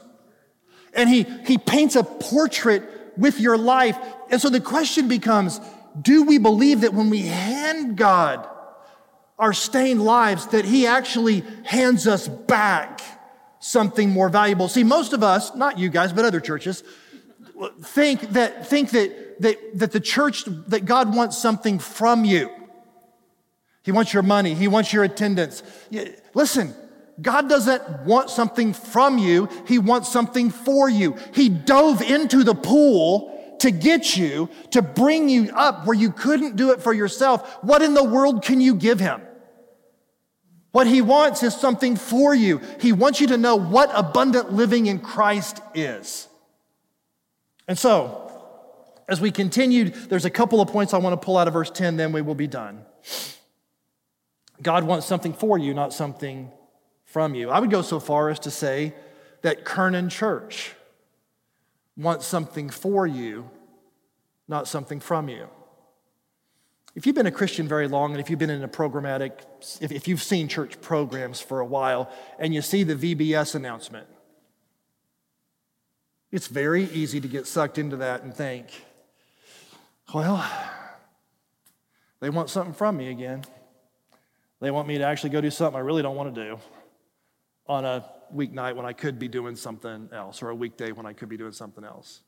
And 0.93 1.09
he, 1.09 1.23
he 1.47 1.57
paints 1.57 1.95
a 1.95 2.03
portrait 2.03 2.83
with 3.17 3.39
your 3.39 3.57
life. 3.57 3.97
And 4.29 4.39
so 4.39 4.49
the 4.49 4.61
question 4.61 5.07
becomes 5.07 5.59
do 6.01 6.23
we 6.23 6.37
believe 6.37 6.81
that 6.81 6.93
when 6.93 7.09
we 7.09 7.21
hand 7.21 7.97
God 7.97 8.47
our 9.39 9.53
stained 9.53 10.03
lives 10.03 10.47
that 10.47 10.65
He 10.65 10.87
actually 10.87 11.43
hands 11.63 12.07
us 12.07 12.27
back 12.27 13.01
something 13.59 14.09
more 14.09 14.29
valuable. 14.29 14.67
See, 14.67 14.83
most 14.83 15.13
of 15.13 15.23
us, 15.23 15.55
not 15.55 15.79
you 15.79 15.89
guys, 15.89 16.13
but 16.13 16.25
other 16.25 16.39
churches, 16.39 16.83
think 17.81 18.21
that, 18.33 18.67
think 18.67 18.91
that, 18.91 19.41
that, 19.41 19.57
that 19.79 19.91
the 19.91 19.99
church, 19.99 20.45
that 20.67 20.85
God 20.85 21.15
wants 21.15 21.37
something 21.37 21.79
from 21.79 22.25
you. 22.25 22.49
He 23.83 23.91
wants 23.91 24.13
your 24.13 24.23
money. 24.23 24.53
He 24.53 24.67
wants 24.67 24.93
your 24.93 25.03
attendance. 25.03 25.63
Listen, 26.33 26.73
God 27.21 27.49
doesn't 27.49 28.05
want 28.05 28.29
something 28.29 28.73
from 28.73 29.17
you. 29.17 29.49
He 29.67 29.77
wants 29.77 30.11
something 30.11 30.51
for 30.51 30.89
you. 30.89 31.15
He 31.33 31.49
dove 31.49 32.01
into 32.01 32.43
the 32.43 32.55
pool 32.55 33.32
to 33.63 33.71
get 33.71 34.17
you, 34.17 34.49
to 34.71 34.81
bring 34.81 35.29
you 35.29 35.49
up 35.55 35.87
where 35.87 35.95
you 35.95 36.11
couldn't 36.11 36.57
do 36.57 36.71
it 36.71 36.81
for 36.81 36.91
yourself. 36.91 37.63
What 37.63 37.81
in 37.81 37.93
the 37.93 38.03
world 38.03 38.43
can 38.43 38.59
you 38.59 38.75
give 38.75 38.99
him? 38.99 39.21
What 40.73 40.85
he 40.85 41.01
wants 41.01 41.43
is 41.43 41.55
something 41.55 41.95
for 41.95 42.35
you. 42.35 42.59
He 42.81 42.91
wants 42.91 43.21
you 43.21 43.27
to 43.27 43.37
know 43.37 43.55
what 43.55 43.89
abundant 43.93 44.51
living 44.51 44.87
in 44.87 44.99
Christ 44.99 45.61
is. 45.73 46.27
And 47.65 47.79
so, 47.79 48.29
as 49.07 49.21
we 49.21 49.31
continued, 49.31 49.93
there's 50.09 50.25
a 50.25 50.29
couple 50.29 50.59
of 50.59 50.67
points 50.67 50.93
I 50.93 50.97
want 50.97 51.19
to 51.19 51.25
pull 51.25 51.37
out 51.37 51.47
of 51.47 51.53
verse 51.53 51.71
10, 51.71 51.95
then 51.95 52.11
we 52.11 52.21
will 52.21 52.35
be 52.35 52.47
done. 52.47 52.83
God 54.61 54.83
wants 54.83 55.05
something 55.05 55.31
for 55.31 55.57
you, 55.57 55.73
not 55.73 55.93
something 55.93 56.51
from 57.05 57.33
you. 57.33 57.49
I 57.49 57.59
would 57.61 57.71
go 57.71 57.81
so 57.81 58.01
far 58.01 58.29
as 58.29 58.39
to 58.39 58.51
say 58.51 58.93
that 59.41 59.63
Kernan 59.63 60.09
Church 60.09 60.75
wants 61.95 62.25
something 62.25 62.69
for 62.69 63.05
you, 63.05 63.49
not 64.47 64.67
something 64.67 64.99
from 64.99 65.29
you. 65.29 65.47
If 66.95 67.07
you've 67.07 67.15
been 67.15 67.25
a 67.25 67.31
Christian 67.31 67.67
very 67.67 67.87
long 67.87 68.11
and 68.11 68.19
if 68.19 68.29
you've 68.29 68.39
been 68.39 68.51
in 68.51 68.63
a 68.63 68.67
programmatic, 68.67 69.31
if, 69.81 69.91
if 69.91 70.07
you've 70.07 70.21
seen 70.21 70.47
church 70.47 70.79
programs 70.79 71.41
for 71.41 71.59
a 71.59 71.65
while 71.65 72.11
and 72.37 72.53
you 72.53 72.61
see 72.61 72.83
the 72.83 72.95
VBS 72.95 73.55
announcement, 73.55 74.07
it's 76.31 76.47
very 76.47 76.85
easy 76.85 77.19
to 77.19 77.27
get 77.27 77.47
sucked 77.47 77.77
into 77.77 77.97
that 77.97 78.23
and 78.23 78.33
think, 78.33 78.67
well, 80.13 80.47
they 82.19 82.29
want 82.29 82.49
something 82.49 82.73
from 82.73 82.97
me 82.97 83.09
again. 83.09 83.43
They 84.59 84.71
want 84.71 84.87
me 84.87 84.97
to 84.97 85.03
actually 85.03 85.31
go 85.31 85.41
do 85.41 85.51
something 85.51 85.75
I 85.75 85.81
really 85.81 86.01
don't 86.01 86.15
want 86.15 86.33
to 86.33 86.43
do 86.43 86.59
on 87.67 87.85
a 87.85 88.05
weeknight 88.33 88.75
when 88.75 88.85
I 88.85 88.93
could 88.93 89.17
be 89.17 89.27
doing 89.27 89.55
something 89.55 90.09
else, 90.11 90.41
or 90.41 90.49
a 90.49 90.55
weekday 90.55 90.91
when 90.91 91.05
I 91.05 91.13
could 91.13 91.29
be 91.29 91.37
doing 91.37 91.51
something 91.51 91.83
else. 91.83 92.21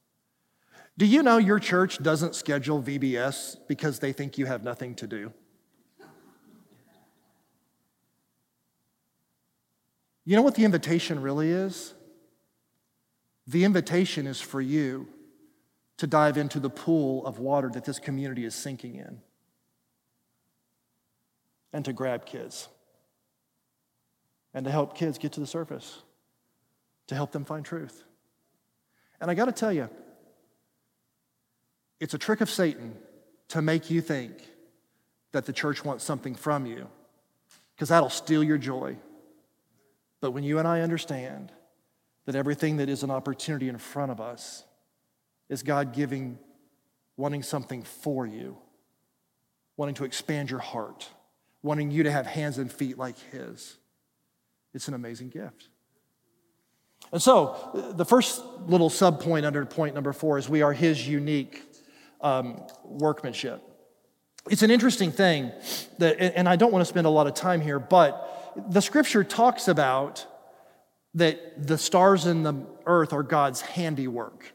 Do 0.97 1.05
you 1.05 1.23
know 1.23 1.37
your 1.37 1.59
church 1.59 2.01
doesn't 2.01 2.35
schedule 2.35 2.81
VBS 2.81 3.57
because 3.67 3.99
they 3.99 4.13
think 4.13 4.37
you 4.37 4.45
have 4.45 4.63
nothing 4.63 4.95
to 4.95 5.07
do? 5.07 5.33
You 10.23 10.35
know 10.35 10.41
what 10.41 10.55
the 10.55 10.65
invitation 10.65 11.21
really 11.21 11.51
is? 11.51 11.93
The 13.45 13.63
invitation 13.63 14.25
is 14.25 14.41
for 14.41 14.59
you 14.59 15.07
to 15.97 16.07
dive 16.07 16.37
into 16.37 16.59
the 16.59 16.69
pool 16.69 17.25
of 17.25 17.39
water 17.39 17.69
that 17.73 17.85
this 17.85 17.99
community 17.99 18.43
is 18.43 18.55
sinking 18.55 18.95
in 18.95 19.21
and 21.71 21.85
to 21.85 21.93
grab 21.93 22.25
kids 22.25 22.69
and 24.55 24.63
to 24.65 24.71
help 24.71 24.95
kids 24.95 25.17
get 25.17 25.33
to 25.33 25.41
the 25.41 25.45
surface, 25.45 26.01
to 27.07 27.13
help 27.13 27.33
them 27.33 27.43
find 27.43 27.63
truth. 27.63 28.03
And 29.19 29.29
I 29.29 29.33
got 29.33 29.45
to 29.45 29.51
tell 29.51 29.71
you, 29.71 29.89
it's 31.99 32.13
a 32.13 32.17
trick 32.17 32.39
of 32.41 32.49
Satan 32.49 32.95
to 33.49 33.61
make 33.61 33.91
you 33.91 34.01
think 34.01 34.31
that 35.33 35.45
the 35.45 35.53
church 35.53 35.83
wants 35.83 36.05
something 36.05 36.35
from 36.35 36.65
you 36.65 36.87
because 37.75 37.89
that'll 37.89 38.09
steal 38.09 38.43
your 38.43 38.57
joy. 38.57 38.95
But 40.21 40.31
when 40.31 40.43
you 40.43 40.57
and 40.57 40.67
I 40.67 40.81
understand 40.81 41.51
that 42.25 42.35
everything 42.35 42.77
that 42.77 42.89
is 42.89 43.03
an 43.03 43.11
opportunity 43.11 43.67
in 43.67 43.77
front 43.77 44.11
of 44.11 44.21
us 44.21 44.63
is 45.49 45.63
God 45.63 45.93
giving, 45.93 46.39
wanting 47.17 47.43
something 47.43 47.83
for 47.83 48.25
you, 48.25 48.57
wanting 49.75 49.95
to 49.95 50.05
expand 50.05 50.49
your 50.49 50.61
heart, 50.61 51.09
wanting 51.61 51.91
you 51.91 52.03
to 52.03 52.11
have 52.11 52.25
hands 52.25 52.57
and 52.57 52.71
feet 52.71 52.97
like 52.97 53.19
His. 53.31 53.77
It's 54.75 54.89
an 54.89 54.93
amazing 54.93 55.29
gift. 55.29 55.69
And 57.11 57.21
so, 57.21 57.93
the 57.95 58.05
first 58.05 58.43
little 58.65 58.89
sub 58.89 59.21
point 59.21 59.45
under 59.45 59.65
point 59.65 59.95
number 59.95 60.11
four 60.11 60.37
is 60.37 60.49
we 60.49 60.61
are 60.61 60.73
His 60.73 61.07
unique 61.07 61.63
um, 62.19 62.61
workmanship. 62.83 63.63
It's 64.49 64.63
an 64.63 64.71
interesting 64.71 65.11
thing 65.11 65.51
that, 65.97 66.19
and 66.19 66.47
I 66.47 66.55
don't 66.55 66.71
want 66.71 66.81
to 66.81 66.85
spend 66.85 67.07
a 67.07 67.09
lot 67.09 67.25
of 67.25 67.33
time 67.33 67.61
here, 67.61 67.79
but 67.79 68.53
the 68.69 68.81
scripture 68.81 69.23
talks 69.23 69.67
about 69.67 70.25
that 71.15 71.65
the 71.65 71.77
stars 71.77 72.25
in 72.25 72.43
the 72.43 72.53
earth 72.85 73.13
are 73.13 73.23
God's 73.23 73.61
handiwork, 73.61 74.53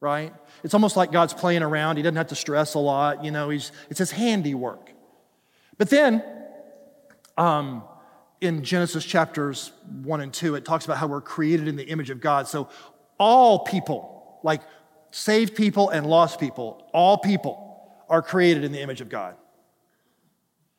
right? 0.00 0.32
It's 0.62 0.74
almost 0.74 0.96
like 0.96 1.10
God's 1.10 1.34
playing 1.34 1.62
around. 1.62 1.96
He 1.96 2.02
doesn't 2.02 2.16
have 2.16 2.28
to 2.28 2.36
stress 2.36 2.74
a 2.74 2.78
lot, 2.78 3.24
you 3.24 3.30
know, 3.30 3.48
he's, 3.48 3.72
it's 3.88 3.98
his 3.98 4.10
handiwork. 4.10 4.90
But 5.78 5.90
then, 5.90 6.22
um, 7.36 7.82
in 8.44 8.62
Genesis 8.62 9.04
chapters 9.04 9.72
1 10.02 10.20
and 10.20 10.32
2, 10.32 10.54
it 10.54 10.64
talks 10.64 10.84
about 10.84 10.98
how 10.98 11.06
we're 11.06 11.20
created 11.20 11.66
in 11.66 11.76
the 11.76 11.84
image 11.84 12.10
of 12.10 12.20
God. 12.20 12.46
So, 12.46 12.68
all 13.18 13.60
people, 13.60 14.38
like 14.42 14.62
saved 15.10 15.54
people 15.54 15.90
and 15.90 16.06
lost 16.06 16.38
people, 16.38 16.88
all 16.92 17.18
people 17.18 17.92
are 18.08 18.22
created 18.22 18.64
in 18.64 18.72
the 18.72 18.80
image 18.80 19.00
of 19.00 19.08
God. 19.08 19.36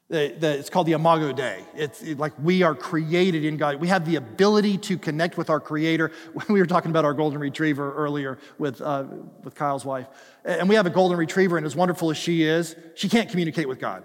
It's 0.07 0.69
called 0.69 0.85
the 0.85 0.91
Imago 0.91 1.31
Dei. 1.33 1.65
It's 1.73 2.03
like 2.03 2.33
we 2.37 2.61
are 2.61 2.75
created 2.75 3.43
in 3.43 3.57
God. 3.57 3.77
We 3.77 3.87
have 3.87 4.05
the 4.05 4.17
ability 4.17 4.77
to 4.77 4.99
connect 4.99 5.35
with 5.35 5.49
our 5.49 5.59
Creator. 5.59 6.11
We 6.47 6.59
were 6.59 6.67
talking 6.67 6.91
about 6.91 7.05
our 7.05 7.13
golden 7.15 7.39
retriever 7.39 7.91
earlier 7.93 8.37
with, 8.59 8.81
uh, 8.81 9.05
with 9.43 9.55
Kyle's 9.55 9.83
wife. 9.83 10.05
And 10.43 10.69
we 10.69 10.75
have 10.75 10.85
a 10.85 10.91
golden 10.91 11.17
retriever, 11.17 11.57
and 11.57 11.65
as 11.65 11.75
wonderful 11.75 12.11
as 12.11 12.17
she 12.17 12.43
is, 12.43 12.75
she 12.93 13.09
can't 13.09 13.29
communicate 13.29 13.67
with 13.67 13.79
God. 13.79 14.03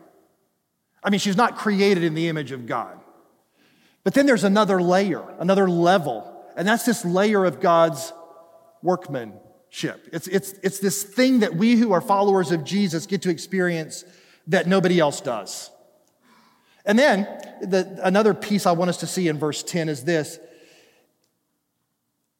I 1.02 1.10
mean, 1.10 1.20
she's 1.20 1.36
not 1.36 1.56
created 1.56 2.02
in 2.02 2.14
the 2.14 2.28
image 2.28 2.50
of 2.50 2.66
God. 2.66 2.98
But 4.04 4.14
then 4.14 4.26
there's 4.26 4.44
another 4.44 4.80
layer, 4.80 5.22
another 5.38 5.68
level, 5.68 6.26
and 6.56 6.66
that's 6.66 6.84
this 6.84 7.04
layer 7.04 7.44
of 7.44 7.60
God's 7.60 8.12
workmanship. 8.82 10.08
It's, 10.12 10.26
it's, 10.26 10.52
it's 10.62 10.78
this 10.78 11.02
thing 11.02 11.40
that 11.40 11.54
we 11.54 11.76
who 11.76 11.92
are 11.92 12.00
followers 12.00 12.50
of 12.50 12.64
Jesus 12.64 13.06
get 13.06 13.22
to 13.22 13.30
experience 13.30 14.04
that 14.46 14.66
nobody 14.66 14.98
else 14.98 15.20
does. 15.20 15.70
And 16.84 16.98
then 16.98 17.24
the, 17.60 18.00
another 18.02 18.34
piece 18.34 18.66
I 18.66 18.72
want 18.72 18.88
us 18.88 18.98
to 18.98 19.06
see 19.06 19.28
in 19.28 19.38
verse 19.38 19.62
10 19.62 19.88
is 19.88 20.04
this 20.04 20.38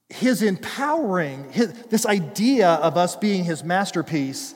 his 0.09 0.43
empowering, 0.43 1.53
his, 1.53 1.73
this 1.85 2.05
idea 2.05 2.69
of 2.69 2.97
us 2.97 3.15
being 3.15 3.45
his 3.45 3.63
masterpiece 3.63 4.55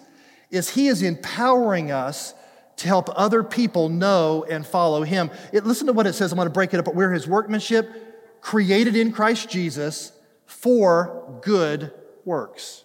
is 0.51 0.71
he 0.71 0.89
is 0.89 1.01
empowering 1.03 1.93
us 1.93 2.35
to 2.77 2.89
help 2.89 3.09
other 3.15 3.43
people 3.43 3.89
know 3.89 4.45
and 4.49 4.67
follow 4.67 5.03
him. 5.03 5.31
It, 5.53 5.65
listen 5.65 5.87
to 5.87 5.93
what 5.93 6.07
it 6.07 6.15
says. 6.15 6.33
I'm 6.33 6.37
going 6.37 6.47
to 6.47 6.53
break 6.53 6.75
it 6.75 6.79
up, 6.79 6.85
but 6.85 6.95
we're 6.95 7.13
his 7.13 7.27
workmanship, 7.27 8.41
created 8.41 8.97
in 8.97 9.13
Christ 9.13 9.49
Jesus 9.49 10.13
for 10.47 11.39
good 11.43 11.93
works. 12.25 12.85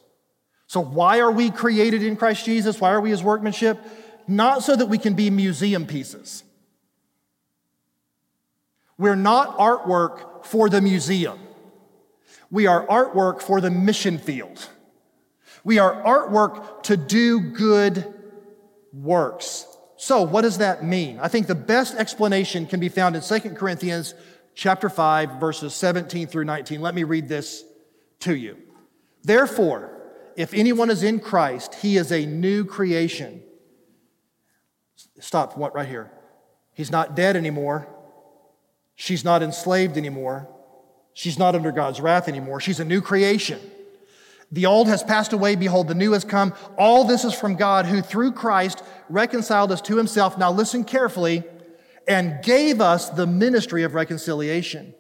So, 0.68 0.82
why 0.82 1.20
are 1.20 1.32
we 1.32 1.50
created 1.50 2.04
in 2.04 2.16
Christ 2.16 2.46
Jesus? 2.46 2.80
Why 2.80 2.92
are 2.92 3.02
we 3.02 3.10
his 3.10 3.24
workmanship? 3.24 3.80
Not 4.28 4.64
so 4.64 4.76
that 4.76 4.86
we 4.86 5.00
can 5.00 5.16
be 5.16 5.32
museum 5.32 5.88
pieces. 5.88 6.44
We're 8.98 9.16
not 9.16 9.58
artwork 9.58 10.46
for 10.46 10.70
the 10.70 10.82
museum. 10.82 11.40
We 12.52 12.68
are 12.68 12.86
artwork 12.86 13.42
for 13.42 13.62
the 13.62 13.72
mission 13.72 14.18
field. 14.18 14.68
We 15.64 15.80
are 15.80 16.04
artwork 16.04 16.84
to 16.84 16.98
do 16.98 17.40
good 17.40 18.14
works. 18.94 19.66
So, 20.02 20.22
what 20.22 20.44
does 20.44 20.60
that 20.60 20.82
mean? 20.82 21.20
I 21.20 21.28
think 21.28 21.48
the 21.48 21.54
best 21.54 21.94
explanation 21.94 22.66
can 22.66 22.80
be 22.80 22.88
found 22.88 23.18
in 23.18 23.22
2 23.22 23.38
Corinthians 23.56 24.14
chapter 24.56 24.88
5 24.88 25.42
verses 25.42 25.74
17 25.74 26.28
through 26.28 26.46
19. 26.46 26.80
Let 26.80 26.96
me 26.96 27.04
read 27.04 27.28
this 27.28 27.66
to 28.22 28.34
you. 28.34 28.56
Therefore, 29.26 29.92
if 30.38 30.54
anyone 30.54 30.90
is 30.90 31.04
in 31.04 31.20
Christ, 31.20 31.76
he 31.76 31.98
is 31.98 32.14
a 32.14 32.26
new 32.26 32.64
creation. 32.64 33.44
Stop 35.20 35.58
what 35.58 35.76
right 35.76 35.88
here. 35.88 36.10
He's 36.74 36.92
not 36.92 37.14
dead 37.14 37.36
anymore. 37.36 37.86
She's 38.96 39.26
not 39.26 39.44
enslaved 39.44 39.98
anymore. 39.98 40.48
She's 41.14 41.38
not 41.38 41.56
under 41.56 41.74
God's 41.74 42.00
wrath 42.00 42.30
anymore. 42.30 42.62
She's 42.62 42.80
a 42.80 42.86
new 42.86 43.02
creation. 43.02 43.60
The 44.52 44.66
old 44.66 44.88
has 44.88 45.04
passed 45.04 45.34
away. 45.34 45.56
Behold, 45.56 45.88
the 45.88 45.96
new 45.96 46.14
has 46.14 46.24
come. 46.24 46.54
All 46.78 47.04
this 47.04 47.24
is 47.24 47.34
from 47.34 47.56
God, 47.56 47.86
who 47.86 48.02
through 48.02 48.32
Christ 48.32 48.82
reconciled 49.10 49.72
us 49.72 49.82
to 49.82 49.98
himself. 49.98 50.38
Now 50.38 50.52
listen 50.52 50.84
carefully 50.84 51.44
and 52.08 52.44
gave 52.44 52.82
us 52.82 53.10
the 53.10 53.28
ministry 53.28 53.84
of 53.84 53.94
reconciliation. 53.94 54.94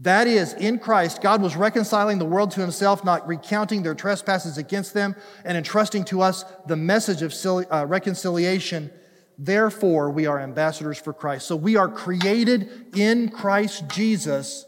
That 0.00 0.26
is, 0.26 0.54
in 0.54 0.80
Christ, 0.80 1.22
God 1.22 1.40
was 1.40 1.56
reconciling 1.56 2.18
the 2.18 2.24
world 2.24 2.50
to 2.52 2.60
himself, 2.60 3.04
not 3.04 3.26
recounting 3.28 3.82
their 3.82 3.94
trespasses 3.94 4.58
against 4.58 4.92
them, 4.92 5.14
and 5.44 5.56
entrusting 5.56 6.04
to 6.06 6.20
us 6.20 6.44
the 6.66 6.76
message 6.76 7.22
of 7.22 7.32
uh, 7.70 7.86
reconciliation. 7.86 8.90
Therefore, 9.38 10.10
we 10.10 10.26
are 10.26 10.40
ambassadors 10.40 10.98
for 10.98 11.12
Christ. 11.12 11.46
So 11.46 11.54
we 11.54 11.76
are 11.76 11.88
created 11.88 12.96
in 12.96 13.28
Christ 13.28 13.88
Jesus 13.88 14.66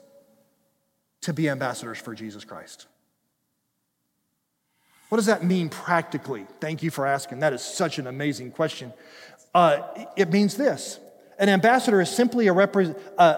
to 1.23 1.33
be 1.33 1.49
ambassadors 1.49 1.99
for 1.99 2.15
Jesus 2.15 2.45
Christ. 2.45 2.87
What 5.09 5.17
does 5.17 5.27
that 5.27 5.45
mean 5.45 5.69
practically? 5.69 6.47
Thank 6.61 6.83
you 6.83 6.91
for 6.91 7.07
asking. 7.07 7.41
That 7.41 7.53
is 7.53 7.63
such 7.63 7.99
an 7.99 8.07
amazing 8.07 8.51
question. 8.51 8.93
Uh, 9.55 9.83
it 10.17 10.31
means 10.31 10.57
this 10.57 11.01
an 11.39 11.49
ambassador 11.49 12.01
is 12.01 12.11
simply 12.11 12.49
a 12.49 12.55
repre- 12.55 12.99
uh, 13.19 13.37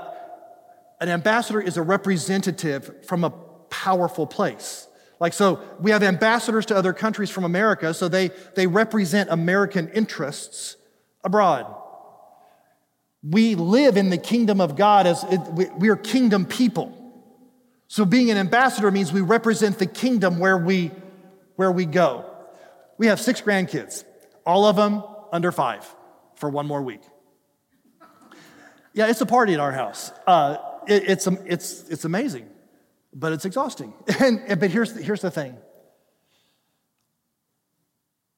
an 1.00 1.08
ambassador 1.08 1.60
is 1.60 1.76
a 1.76 1.82
representative 1.82 3.06
from 3.06 3.24
a 3.24 3.30
powerful 3.70 4.26
place. 4.26 4.88
Like, 5.20 5.32
so 5.32 5.60
we 5.80 5.90
have 5.90 6.02
ambassadors 6.02 6.66
to 6.66 6.76
other 6.76 6.92
countries 6.92 7.30
from 7.30 7.44
America, 7.44 7.92
so 7.92 8.08
they, 8.08 8.30
they 8.54 8.66
represent 8.66 9.30
American 9.30 9.88
interests 9.88 10.76
abroad. 11.24 11.66
We 13.22 13.56
live 13.56 13.96
in 13.96 14.10
the 14.10 14.18
kingdom 14.18 14.60
of 14.60 14.76
God 14.76 15.06
as 15.06 15.24
it, 15.24 15.40
we, 15.52 15.66
we 15.76 15.88
are 15.88 15.96
kingdom 15.96 16.46
people. 16.46 16.94
So 17.88 18.04
being 18.04 18.30
an 18.30 18.36
ambassador 18.36 18.90
means 18.90 19.12
we 19.12 19.22
represent 19.22 19.78
the 19.78 19.86
kingdom 19.86 20.38
where 20.38 20.56
we, 20.56 20.92
where 21.58 21.70
we 21.70 21.84
go. 21.84 22.24
We 22.96 23.08
have 23.08 23.20
six 23.20 23.42
grandkids, 23.42 24.04
all 24.46 24.64
of 24.64 24.76
them 24.76 25.02
under 25.32 25.52
five 25.52 25.86
for 26.36 26.48
one 26.48 26.66
more 26.66 26.82
week. 26.82 27.02
Yeah, 28.94 29.08
it's 29.08 29.20
a 29.20 29.26
party 29.26 29.54
at 29.54 29.60
our 29.60 29.72
house. 29.72 30.10
Uh, 30.26 30.56
it, 30.86 31.10
it's, 31.10 31.26
it's, 31.26 31.88
it's 31.90 32.04
amazing 32.04 32.48
but 33.12 33.32
it's 33.32 33.44
exhausting. 33.44 33.92
And, 34.20 34.60
but 34.60 34.70
here's, 34.70 34.96
here's 34.96 35.20
the 35.20 35.30
thing 35.30 35.56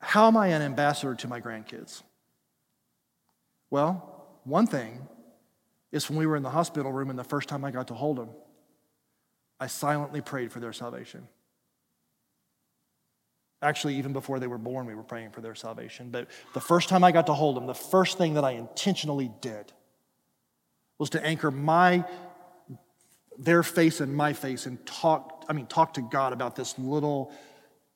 How 0.00 0.26
am 0.26 0.36
I 0.36 0.48
an 0.48 0.62
ambassador 0.62 1.14
to 1.16 1.28
my 1.28 1.40
grandkids? 1.40 2.02
Well, 3.70 4.26
one 4.44 4.66
thing 4.66 5.06
is 5.92 6.08
when 6.08 6.18
we 6.18 6.26
were 6.26 6.36
in 6.36 6.42
the 6.42 6.50
hospital 6.50 6.92
room 6.92 7.10
and 7.10 7.18
the 7.18 7.24
first 7.24 7.48
time 7.48 7.64
I 7.64 7.70
got 7.70 7.88
to 7.88 7.94
hold 7.94 8.16
them, 8.16 8.30
I 9.58 9.66
silently 9.66 10.20
prayed 10.20 10.52
for 10.52 10.60
their 10.60 10.72
salvation. 10.72 11.28
Actually, 13.62 13.96
even 13.96 14.12
before 14.12 14.38
they 14.38 14.46
were 14.46 14.58
born, 14.58 14.86
we 14.86 14.94
were 14.94 15.02
praying 15.02 15.30
for 15.30 15.42
their 15.42 15.54
salvation. 15.54 16.10
But 16.10 16.28
the 16.54 16.60
first 16.60 16.88
time 16.88 17.04
I 17.04 17.12
got 17.12 17.26
to 17.26 17.34
hold 17.34 17.56
them, 17.56 17.66
the 17.66 17.74
first 17.74 18.16
thing 18.16 18.34
that 18.34 18.44
I 18.44 18.52
intentionally 18.52 19.30
did 19.40 19.72
was 20.98 21.10
to 21.10 21.24
anchor 21.24 21.50
my 21.50 22.04
their 23.40 23.62
face 23.62 24.00
and 24.00 24.14
my 24.14 24.34
face 24.34 24.66
and 24.66 24.84
talk, 24.86 25.44
I 25.48 25.54
mean, 25.54 25.66
talk 25.66 25.94
to 25.94 26.02
God 26.02 26.32
about 26.34 26.56
this 26.56 26.78
little 26.78 27.32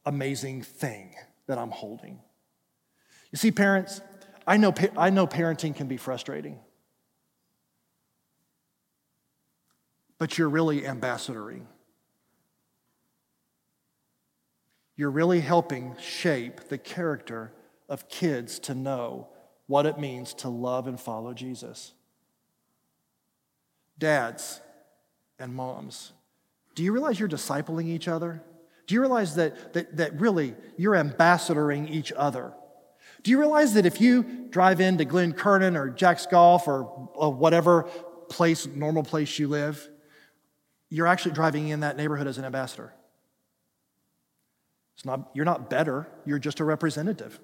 amazing 0.06 0.62
thing 0.62 1.14
that 1.46 1.58
I'm 1.58 1.70
holding. 1.70 2.18
You 3.30 3.36
see, 3.36 3.50
parents, 3.50 4.00
I 4.46 4.56
know, 4.56 4.72
I 4.96 5.10
know 5.10 5.26
parenting 5.26 5.76
can 5.76 5.86
be 5.86 5.98
frustrating, 5.98 6.58
but 10.18 10.38
you're 10.38 10.48
really 10.48 10.82
ambassadoring. 10.82 11.66
You're 14.96 15.10
really 15.10 15.40
helping 15.40 15.96
shape 16.00 16.68
the 16.68 16.78
character 16.78 17.52
of 17.88 18.08
kids 18.08 18.58
to 18.60 18.74
know 18.74 19.28
what 19.66 19.86
it 19.86 19.98
means 19.98 20.34
to 20.34 20.48
love 20.48 20.86
and 20.86 21.00
follow 21.00 21.32
Jesus. 21.34 21.92
Dads, 23.98 24.60
and 25.38 25.54
moms. 25.54 26.12
Do 26.74 26.82
you 26.82 26.92
realize 26.92 27.18
you're 27.18 27.28
discipling 27.28 27.86
each 27.86 28.08
other? 28.08 28.42
Do 28.86 28.94
you 28.94 29.00
realize 29.00 29.36
that, 29.36 29.72
that, 29.72 29.96
that 29.96 30.20
really 30.20 30.54
you're 30.76 30.94
ambassadoring 30.94 31.90
each 31.90 32.12
other? 32.12 32.52
Do 33.22 33.30
you 33.30 33.38
realize 33.38 33.74
that 33.74 33.86
if 33.86 34.00
you 34.00 34.48
drive 34.50 34.80
into 34.80 35.04
Glen 35.04 35.32
Kernan 35.32 35.76
or 35.76 35.88
Jack's 35.88 36.26
Golf 36.26 36.68
or, 36.68 36.84
or 37.14 37.32
whatever 37.32 37.84
place, 38.28 38.66
normal 38.66 39.02
place 39.02 39.38
you 39.38 39.48
live, 39.48 39.88
you're 40.90 41.06
actually 41.06 41.32
driving 41.32 41.68
in 41.68 41.80
that 41.80 41.96
neighborhood 41.96 42.26
as 42.26 42.38
an 42.38 42.44
ambassador? 42.44 42.92
It's 44.94 45.04
not, 45.04 45.30
you're 45.34 45.44
not 45.44 45.68
better, 45.68 46.06
you're 46.24 46.38
just 46.38 46.60
a 46.60 46.64
representative. 46.64 47.38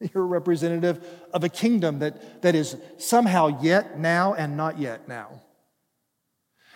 You're 0.00 0.22
a 0.22 0.26
representative 0.26 1.04
of 1.34 1.42
a 1.42 1.48
kingdom 1.48 1.98
that, 1.98 2.42
that 2.42 2.54
is 2.54 2.76
somehow 2.98 3.60
yet 3.60 3.98
now 3.98 4.34
and 4.34 4.56
not 4.56 4.78
yet 4.78 5.08
now. 5.08 5.42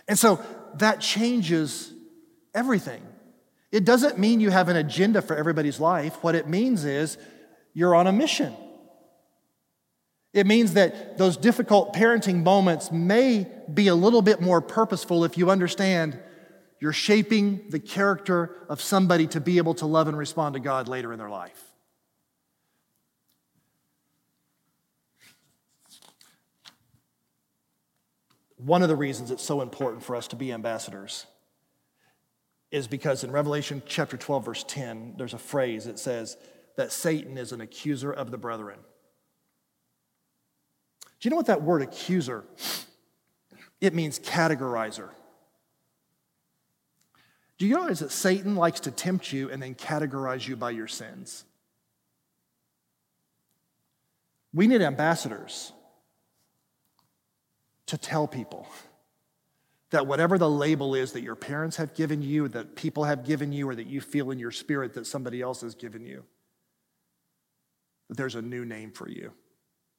And 0.08 0.18
so 0.18 0.44
that 0.78 1.00
changes 1.00 1.92
everything. 2.52 3.02
It 3.70 3.84
doesn't 3.84 4.18
mean 4.18 4.40
you 4.40 4.50
have 4.50 4.68
an 4.68 4.76
agenda 4.76 5.22
for 5.22 5.36
everybody's 5.36 5.78
life. 5.78 6.16
What 6.22 6.34
it 6.34 6.48
means 6.48 6.84
is 6.84 7.16
you're 7.72 7.94
on 7.94 8.06
a 8.06 8.12
mission. 8.12 8.54
It 10.32 10.46
means 10.46 10.74
that 10.74 11.18
those 11.18 11.36
difficult 11.36 11.94
parenting 11.94 12.42
moments 12.42 12.90
may 12.90 13.46
be 13.72 13.88
a 13.88 13.94
little 13.94 14.22
bit 14.22 14.40
more 14.40 14.60
purposeful 14.60 15.24
if 15.24 15.38
you 15.38 15.50
understand 15.50 16.18
you're 16.82 16.92
shaping 16.92 17.62
the 17.68 17.78
character 17.78 18.56
of 18.68 18.80
somebody 18.80 19.28
to 19.28 19.40
be 19.40 19.58
able 19.58 19.72
to 19.72 19.86
love 19.86 20.08
and 20.08 20.18
respond 20.18 20.54
to 20.54 20.58
God 20.58 20.88
later 20.88 21.12
in 21.12 21.18
their 21.20 21.30
life. 21.30 21.70
One 28.56 28.82
of 28.82 28.88
the 28.88 28.96
reasons 28.96 29.30
it's 29.30 29.44
so 29.44 29.60
important 29.60 30.02
for 30.02 30.16
us 30.16 30.26
to 30.26 30.36
be 30.36 30.50
ambassadors 30.50 31.26
is 32.72 32.88
because 32.88 33.22
in 33.22 33.30
Revelation 33.30 33.84
chapter 33.86 34.16
12, 34.16 34.44
verse 34.44 34.64
10, 34.66 35.14
there's 35.16 35.34
a 35.34 35.38
phrase 35.38 35.84
that 35.84 36.00
says 36.00 36.36
that 36.76 36.90
Satan 36.90 37.38
is 37.38 37.52
an 37.52 37.60
accuser 37.60 38.12
of 38.12 38.32
the 38.32 38.38
brethren. 38.38 38.80
Do 41.20 41.28
you 41.28 41.30
know 41.30 41.36
what 41.36 41.46
that 41.46 41.62
word 41.62 41.82
accuser? 41.82 42.42
It 43.80 43.94
means 43.94 44.18
categorizer. 44.18 45.10
Do 47.62 47.68
you 47.68 47.76
realize 47.76 48.00
that 48.00 48.10
Satan 48.10 48.56
likes 48.56 48.80
to 48.80 48.90
tempt 48.90 49.32
you 49.32 49.48
and 49.48 49.62
then 49.62 49.76
categorize 49.76 50.48
you 50.48 50.56
by 50.56 50.72
your 50.72 50.88
sins? 50.88 51.44
We 54.52 54.66
need 54.66 54.82
ambassadors 54.82 55.72
to 57.86 57.96
tell 57.96 58.26
people 58.26 58.66
that 59.90 60.08
whatever 60.08 60.38
the 60.38 60.50
label 60.50 60.96
is 60.96 61.12
that 61.12 61.22
your 61.22 61.36
parents 61.36 61.76
have 61.76 61.94
given 61.94 62.20
you, 62.20 62.48
that 62.48 62.74
people 62.74 63.04
have 63.04 63.24
given 63.24 63.52
you, 63.52 63.68
or 63.68 63.76
that 63.76 63.86
you 63.86 64.00
feel 64.00 64.32
in 64.32 64.40
your 64.40 64.50
spirit 64.50 64.94
that 64.94 65.06
somebody 65.06 65.40
else 65.40 65.60
has 65.60 65.76
given 65.76 66.04
you, 66.04 66.24
that 68.08 68.16
there's 68.16 68.34
a 68.34 68.42
new 68.42 68.64
name 68.64 68.90
for 68.90 69.08
you. 69.08 69.30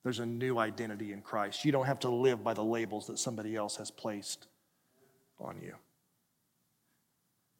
There's 0.03 0.19
a 0.19 0.25
new 0.25 0.57
identity 0.57 1.13
in 1.13 1.21
Christ. 1.21 1.63
You 1.63 1.71
don't 1.71 1.85
have 1.85 1.99
to 1.99 2.09
live 2.09 2.43
by 2.43 2.55
the 2.55 2.61
labels 2.61 3.07
that 3.07 3.19
somebody 3.19 3.55
else 3.55 3.77
has 3.77 3.89
placed 3.89 4.47
on 5.39 5.61
you. 5.61 5.75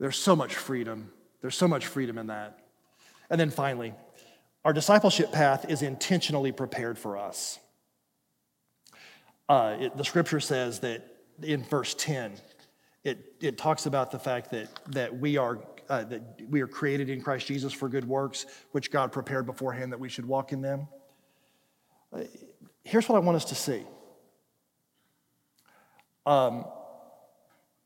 There's 0.04 0.18
so 0.18 0.36
much 0.36 0.56
freedom. 0.56 1.14
There's 1.40 1.56
so 1.56 1.66
much 1.66 1.88
freedom 1.88 2.18
in 2.18 2.28
that. 2.28 2.60
And 3.30 3.40
then 3.40 3.50
finally, 3.50 3.94
our 4.66 4.74
discipleship 4.74 5.32
path 5.32 5.70
is 5.70 5.82
intentionally 5.82 6.52
prepared 6.52 6.98
for 6.98 7.18
us. 7.18 7.58
Uh, 9.48 9.78
it, 9.80 9.96
the 9.96 10.04
scripture 10.04 10.42
says 10.42 10.82
that 10.82 11.08
in 11.42 11.64
verse 11.64 11.94
10, 11.94 12.34
it, 13.06 13.36
it 13.40 13.58
talks 13.58 13.86
about 13.86 14.12
the 14.12 14.20
fact 14.20 14.52
that, 14.52 14.68
that, 14.88 15.18
we 15.18 15.38
are, 15.38 15.60
uh, 15.88 16.04
that 16.04 16.22
we 16.50 16.60
are 16.60 16.68
created 16.68 17.10
in 17.10 17.22
Christ 17.22 17.48
Jesus 17.48 17.72
for 17.72 17.88
good 17.88 18.06
works, 18.06 18.46
which 18.74 18.92
God 18.92 19.14
prepared 19.14 19.46
beforehand 19.46 19.94
that 19.94 20.02
we 20.02 20.10
should 20.10 20.26
walk 20.26 20.52
in 20.52 20.62
them. 20.62 20.86
Uh, 22.12 22.24
here's 22.84 23.08
what 23.08 23.16
I 23.16 23.20
want 23.20 23.38
us 23.38 23.46
to 23.46 23.56
see. 23.56 23.84
Um, 26.26 26.66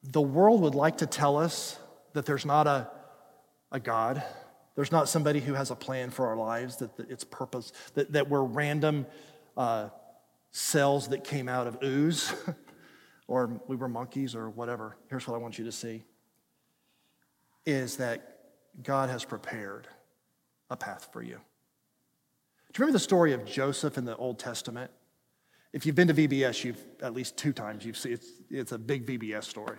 the 0.01 0.19
world 0.19 0.61
would 0.61 0.73
like 0.73 0.97
to 0.97 1.05
tell 1.05 1.37
us 1.37 1.77
that 2.17 2.25
there's 2.25 2.47
not 2.47 2.65
a, 2.65 2.89
a 3.71 3.79
God, 3.79 4.23
there's 4.73 4.91
not 4.91 5.07
somebody 5.07 5.39
who 5.39 5.53
has 5.53 5.69
a 5.69 5.75
plan 5.75 6.09
for 6.09 6.25
our 6.25 6.35
lives, 6.35 6.77
that, 6.77 6.97
that 6.97 7.11
it's 7.11 7.23
purpose, 7.23 7.71
that, 7.93 8.11
that 8.13 8.27
we're 8.27 8.41
random 8.41 9.05
uh, 9.55 9.89
cells 10.49 11.09
that 11.09 11.23
came 11.23 11.47
out 11.47 11.67
of 11.67 11.77
ooze, 11.83 12.33
or 13.27 13.61
we 13.67 13.75
were 13.75 13.87
monkeys, 13.87 14.33
or 14.33 14.49
whatever. 14.49 14.97
Here's 15.11 15.27
what 15.27 15.35
I 15.35 15.37
want 15.37 15.59
you 15.59 15.65
to 15.65 15.71
see 15.71 16.05
is 17.67 17.97
that 17.97 18.39
God 18.81 19.11
has 19.11 19.23
prepared 19.23 19.87
a 20.71 20.75
path 20.75 21.09
for 21.13 21.21
you. 21.21 21.35
Do 21.35 21.35
you 21.35 22.79
remember 22.79 22.93
the 22.93 23.03
story 23.03 23.33
of 23.33 23.45
Joseph 23.45 23.95
in 23.95 24.05
the 24.05 24.15
Old 24.15 24.39
Testament? 24.39 24.89
If 25.71 25.85
you've 25.85 25.95
been 25.95 26.07
to 26.07 26.15
VBS, 26.15 26.63
you've 26.63 26.83
at 26.99 27.13
least 27.13 27.37
two 27.37 27.53
times 27.53 27.85
you've 27.85 27.97
seen 27.97 28.13
it's, 28.13 28.27
it's 28.49 28.71
a 28.71 28.79
big 28.79 29.05
VBS 29.05 29.43
story. 29.43 29.77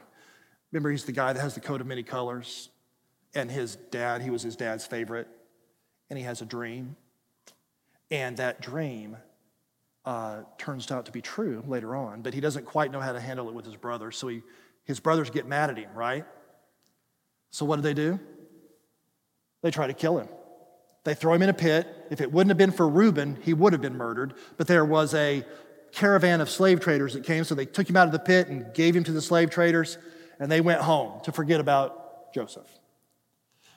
Remember, 0.72 0.90
he's 0.90 1.04
the 1.04 1.12
guy 1.12 1.33
that 1.33 1.40
has 1.40 1.54
the 1.54 1.61
coat 1.61 1.81
of 1.81 1.87
many 1.87 2.02
colors, 2.02 2.68
and 3.35 3.50
his 3.50 3.76
dad, 3.90 4.22
he 4.22 4.31
was 4.31 4.42
his 4.42 4.57
dad's 4.57 4.87
favorite, 4.87 5.28
and 6.11 6.18
he 6.18 6.24
has 6.24 6.42
a 6.42 6.46
dream. 6.46 6.96
And 8.11 8.37
that 8.38 8.61
dream 8.61 9.16
uh, 10.04 10.42
turns 10.57 10.90
out 10.90 11.07
to 11.07 11.12
be 11.12 11.20
true 11.20 11.62
later 11.66 11.94
on, 11.94 12.22
but 12.22 12.33
he 12.33 12.40
doesn't 12.40 12.64
quite 12.64 12.90
know 12.90 13.00
how 13.00 13.12
to 13.12 13.20
handle 13.20 13.48
it 13.48 13.54
with 13.54 13.66
his 13.66 13.76
brothers. 13.76 14.16
So 14.16 14.28
he, 14.28 14.42
his 14.85 15.00
brothers 15.00 15.31
get 15.31 15.46
mad 15.46 15.70
at 15.70 15.76
him, 15.76 15.90
right? 15.94 16.24
So 17.50 17.66
what 17.66 17.76
do 17.76 17.83
they 17.83 17.94
do? 17.94 18.18
They 19.62 19.70
try 19.70 19.87
to 19.87 19.92
kill 19.92 20.18
him. 20.18 20.28
They 21.04 21.14
throw 21.14 21.35
him 21.35 21.42
in 21.42 21.48
a 21.48 21.54
pit. 21.54 21.87
If 22.11 22.20
it 22.20 22.33
wouldn't 22.33 22.50
have 22.50 22.59
been 22.59 22.70
for 22.72 22.88
Reuben, 22.88 23.38
he 23.42 23.54
would 23.54 23.72
have 23.72 23.83
been 23.83 23.96
murdered. 23.96 24.35
But 24.57 24.66
there 24.66 24.85
was 24.85 25.14
a 25.14 25.44
caravan 25.92 26.40
of 26.40 26.50
slave 26.50 26.81
traders 26.81 27.14
that 27.14 27.24
came, 27.24 27.44
so 27.44 27.54
they 27.54 27.66
took 27.66 27.88
him 27.88 27.96
out 27.96 28.07
of 28.07 28.12
the 28.12 28.18
pit 28.18 28.48
and 28.48 28.72
gave 28.74 28.94
him 28.94 29.04
to 29.04 29.12
the 29.12 29.22
slave 29.22 29.50
traders, 29.50 29.98
and 30.38 30.51
they 30.51 30.61
went 30.61 30.81
home 30.81 31.20
to 31.22 31.33
forget 31.33 31.61
about 31.61 32.33
Joseph. 32.33 32.68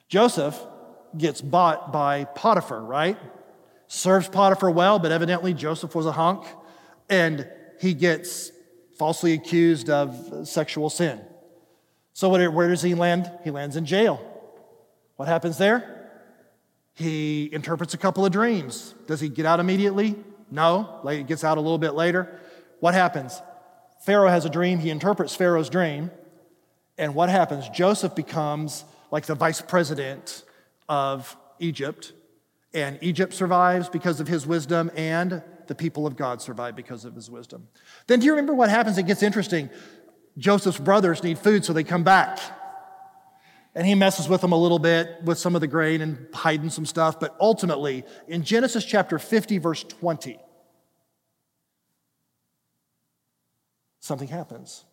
Joseph 0.08 0.60
gets 1.18 1.42
bought 1.42 1.92
by 1.92 2.26
Potiphar, 2.26 2.82
right? 2.82 3.18
Serves 3.88 4.28
Potiphar 4.28 4.72
well, 4.72 5.00
but 5.00 5.12
evidently 5.12 5.54
Joseph 5.54 5.96
was 5.96 6.06
a 6.06 6.12
hunk, 6.12 6.46
and 7.10 7.48
he 7.80 7.94
gets 7.94 8.52
falsely 8.98 9.34
accused 9.34 9.90
of 9.90 10.48
sexual 10.48 10.90
sin. 10.90 11.20
So, 12.14 12.30
where 12.30 12.70
does 12.70 12.82
he 12.82 12.94
land? 12.94 13.32
He 13.44 13.52
lands 13.52 13.76
in 13.76 13.86
jail. 13.86 14.22
What 15.16 15.28
happens 15.28 15.58
there? 15.58 16.10
He 16.94 17.50
interprets 17.52 17.94
a 17.94 17.98
couple 17.98 18.26
of 18.26 18.32
dreams. 18.32 18.94
Does 19.08 19.20
he 19.20 19.30
get 19.30 19.46
out 19.46 19.60
immediately? 19.60 20.16
No. 20.50 21.00
He 21.10 21.24
gets 21.24 21.44
out 21.44 21.58
a 21.58 21.62
little 21.62 21.78
bit 21.78 21.94
later. 21.94 22.40
What 22.80 22.94
happens? 22.94 23.42
Pharaoh 24.06 24.30
has 24.30 24.46
a 24.46 24.50
dream. 24.50 24.80
He 24.80 24.90
interprets 24.90 25.36
Pharaoh's 25.36 25.70
dream. 25.70 26.12
And 27.02 27.16
what 27.16 27.30
happens? 27.30 27.68
Joseph 27.68 28.14
becomes 28.14 28.86
like 29.10 29.26
the 29.26 29.34
vice 29.34 29.60
president 29.60 30.44
of 30.88 31.36
Egypt. 31.58 32.14
And 32.76 33.00
Egypt 33.02 33.34
survives 33.34 33.90
because 33.90 34.20
of 34.20 34.28
his 34.28 34.46
wisdom, 34.46 34.92
and 34.96 35.42
the 35.66 35.74
people 35.74 36.06
of 36.06 36.16
God 36.16 36.44
survive 36.44 36.76
because 36.76 37.04
of 37.04 37.16
his 37.16 37.30
wisdom. 37.30 37.68
Then, 38.06 38.20
do 38.20 38.28
you 38.28 38.34
remember 38.34 38.54
what 38.54 38.70
happens? 38.70 39.00
It 39.00 39.08
gets 39.08 39.24
interesting. 39.24 39.72
Joseph's 40.38 40.80
brothers 40.80 41.24
need 41.24 41.40
food, 41.40 41.66
so 41.66 41.74
they 41.74 41.84
come 41.84 42.04
back. 42.04 42.40
And 43.74 43.88
he 43.88 43.96
messes 43.96 44.30
with 44.30 44.42
them 44.42 44.52
a 44.52 44.58
little 44.58 44.80
bit 44.80 45.24
with 45.24 45.40
some 45.40 45.56
of 45.56 45.62
the 45.62 45.68
grain 45.68 46.02
and 46.02 46.28
hiding 46.34 46.70
some 46.70 46.86
stuff. 46.86 47.20
But 47.20 47.36
ultimately, 47.42 48.06
in 48.28 48.44
Genesis 48.44 48.86
chapter 48.86 49.18
50, 49.18 49.58
verse 49.58 49.84
20, 49.84 50.40
something 54.02 54.28
happens. 54.28 54.86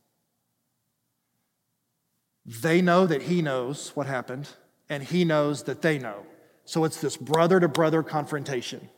They 2.49 2.81
know 2.81 3.07
that 3.07 3.21
he 3.21 3.43
knows 3.43 3.91
what 3.95 4.07
happened, 4.07 4.49
and 4.89 5.03
he 5.03 5.23
knows 5.27 5.65
that 5.65 5.83
they 5.83 5.99
know. 5.99 6.25
So 6.65 6.85
it's 6.85 6.99
this 6.99 7.15
brother 7.15 7.61
to 7.61 7.69
brother 7.69 8.03
confrontation. 8.03 8.89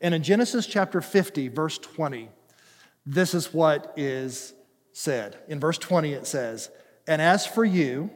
And 0.00 0.14
in 0.14 0.22
Genesis 0.22 0.66
chapter 0.66 1.02
50, 1.02 1.48
verse 1.48 1.76
20, 1.76 2.30
this 3.04 3.34
is 3.34 3.52
what 3.52 3.92
is 3.96 4.54
said. 4.94 5.36
In 5.48 5.60
verse 5.60 5.76
20, 5.76 6.14
it 6.14 6.26
says, 6.26 6.70
And 7.06 7.20
as 7.20 7.46
for 7.46 7.62
you, 7.62 8.08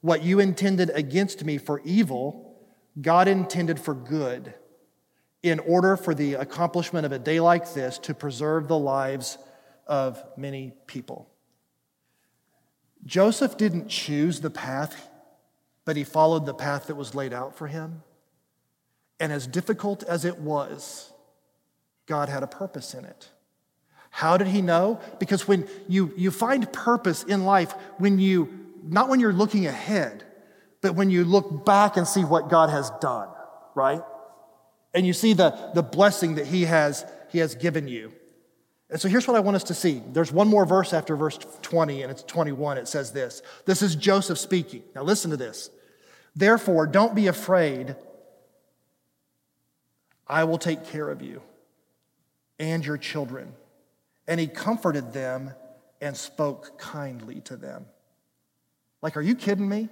what 0.00 0.24
you 0.24 0.40
intended 0.40 0.90
against 0.90 1.44
me 1.44 1.56
for 1.56 1.80
evil, 1.84 2.56
God 3.00 3.28
intended 3.28 3.78
for 3.78 3.94
good, 3.94 4.54
in 5.44 5.60
order 5.60 5.96
for 5.96 6.16
the 6.16 6.34
accomplishment 6.34 7.06
of 7.06 7.12
a 7.12 7.18
day 7.20 7.38
like 7.38 7.74
this 7.74 7.96
to 7.98 8.14
preserve 8.14 8.66
the 8.66 8.78
lives 8.78 9.38
of 9.86 10.20
many 10.36 10.72
people. 10.88 11.29
Joseph 13.04 13.56
didn't 13.56 13.88
choose 13.88 14.40
the 14.40 14.50
path, 14.50 15.08
but 15.84 15.96
he 15.96 16.04
followed 16.04 16.46
the 16.46 16.54
path 16.54 16.86
that 16.86 16.94
was 16.94 17.14
laid 17.14 17.32
out 17.32 17.56
for 17.56 17.66
him. 17.66 18.02
And 19.18 19.32
as 19.32 19.46
difficult 19.46 20.02
as 20.02 20.24
it 20.24 20.38
was, 20.38 21.12
God 22.06 22.28
had 22.28 22.42
a 22.42 22.46
purpose 22.46 22.94
in 22.94 23.04
it. 23.04 23.28
How 24.10 24.36
did 24.36 24.48
he 24.48 24.60
know? 24.60 25.00
Because 25.18 25.46
when 25.46 25.68
you, 25.88 26.12
you 26.16 26.30
find 26.30 26.70
purpose 26.72 27.22
in 27.22 27.44
life, 27.44 27.72
when 27.98 28.18
you 28.18 28.60
not 28.82 29.08
when 29.08 29.20
you're 29.20 29.32
looking 29.32 29.66
ahead, 29.66 30.24
but 30.80 30.94
when 30.94 31.10
you 31.10 31.24
look 31.24 31.64
back 31.64 31.96
and 31.96 32.06
see 32.06 32.24
what 32.24 32.48
God 32.48 32.70
has 32.70 32.90
done, 33.00 33.28
right? 33.74 34.02
And 34.94 35.06
you 35.06 35.12
see 35.12 35.34
the, 35.34 35.70
the 35.74 35.82
blessing 35.82 36.36
that 36.36 36.46
he 36.46 36.64
has, 36.64 37.04
he 37.30 37.38
has 37.38 37.54
given 37.54 37.86
you. 37.86 38.12
And 38.90 39.00
so 39.00 39.08
here's 39.08 39.28
what 39.28 39.36
I 39.36 39.40
want 39.40 39.54
us 39.54 39.64
to 39.64 39.74
see. 39.74 40.02
There's 40.12 40.32
one 40.32 40.48
more 40.48 40.66
verse 40.66 40.92
after 40.92 41.14
verse 41.14 41.38
20, 41.62 42.02
and 42.02 42.10
it's 42.10 42.24
21. 42.24 42.78
It 42.78 42.88
says 42.88 43.12
this 43.12 43.42
This 43.64 43.82
is 43.82 43.94
Joseph 43.94 44.38
speaking. 44.38 44.82
Now 44.94 45.02
listen 45.02 45.30
to 45.30 45.36
this. 45.36 45.70
Therefore, 46.34 46.86
don't 46.86 47.14
be 47.14 47.26
afraid. 47.26 47.96
I 50.26 50.44
will 50.44 50.58
take 50.58 50.86
care 50.86 51.08
of 51.08 51.22
you 51.22 51.42
and 52.58 52.84
your 52.86 52.96
children. 52.96 53.52
And 54.28 54.38
he 54.38 54.46
comforted 54.46 55.12
them 55.12 55.52
and 56.00 56.16
spoke 56.16 56.78
kindly 56.78 57.40
to 57.42 57.56
them. 57.56 57.86
Like, 59.02 59.16
are 59.16 59.22
you 59.22 59.34
kidding 59.34 59.68
me? 59.68 59.88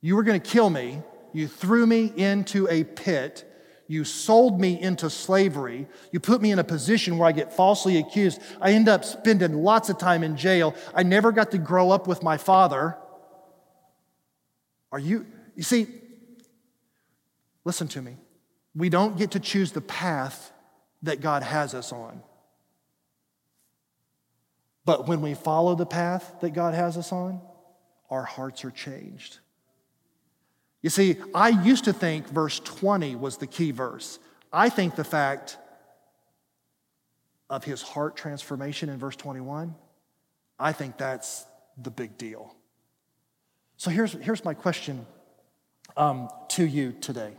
You 0.00 0.16
were 0.16 0.22
going 0.22 0.40
to 0.40 0.50
kill 0.50 0.70
me. 0.70 1.02
You 1.32 1.48
threw 1.48 1.86
me 1.86 2.12
into 2.14 2.68
a 2.68 2.84
pit. 2.84 3.48
You 3.88 4.04
sold 4.04 4.60
me 4.60 4.80
into 4.80 5.10
slavery. 5.10 5.86
You 6.12 6.20
put 6.20 6.40
me 6.40 6.50
in 6.50 6.58
a 6.58 6.64
position 6.64 7.18
where 7.18 7.28
I 7.28 7.32
get 7.32 7.52
falsely 7.52 7.98
accused. 7.98 8.40
I 8.60 8.72
end 8.72 8.88
up 8.88 9.04
spending 9.04 9.62
lots 9.62 9.90
of 9.90 9.98
time 9.98 10.22
in 10.22 10.36
jail. 10.36 10.74
I 10.94 11.02
never 11.02 11.32
got 11.32 11.50
to 11.50 11.58
grow 11.58 11.90
up 11.90 12.06
with 12.06 12.22
my 12.22 12.36
father. 12.36 12.96
Are 14.90 14.98
you, 14.98 15.26
you 15.56 15.62
see, 15.62 15.88
listen 17.64 17.88
to 17.88 18.02
me. 18.02 18.16
We 18.74 18.88
don't 18.88 19.18
get 19.18 19.32
to 19.32 19.40
choose 19.40 19.72
the 19.72 19.80
path 19.80 20.52
that 21.02 21.20
God 21.20 21.42
has 21.42 21.74
us 21.74 21.92
on. 21.92 22.22
But 24.84 25.06
when 25.06 25.20
we 25.20 25.34
follow 25.34 25.74
the 25.74 25.86
path 25.86 26.36
that 26.40 26.50
God 26.50 26.74
has 26.74 26.96
us 26.96 27.12
on, 27.12 27.40
our 28.10 28.24
hearts 28.24 28.64
are 28.64 28.70
changed. 28.70 29.38
You 30.82 30.90
see, 30.90 31.16
I 31.32 31.48
used 31.48 31.84
to 31.84 31.92
think 31.92 32.28
verse 32.28 32.58
20 32.60 33.14
was 33.16 33.36
the 33.36 33.46
key 33.46 33.70
verse. 33.70 34.18
I 34.52 34.68
think 34.68 34.96
the 34.96 35.04
fact 35.04 35.56
of 37.48 37.64
his 37.64 37.82
heart 37.82 38.16
transformation 38.16 38.88
in 38.88 38.98
verse 38.98 39.16
21, 39.16 39.74
I 40.58 40.72
think 40.72 40.98
that's 40.98 41.46
the 41.80 41.90
big 41.90 42.18
deal. 42.18 42.54
So 43.76 43.90
here's, 43.90 44.12
here's 44.12 44.44
my 44.44 44.54
question 44.54 45.06
um, 45.96 46.28
to 46.48 46.64
you 46.66 46.92
today 47.00 47.34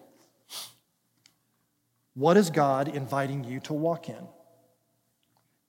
What 2.14 2.38
is 2.38 2.50
God 2.50 2.88
inviting 2.88 3.44
you 3.44 3.60
to 3.62 3.74
walk 3.74 4.08
in? 4.08 4.28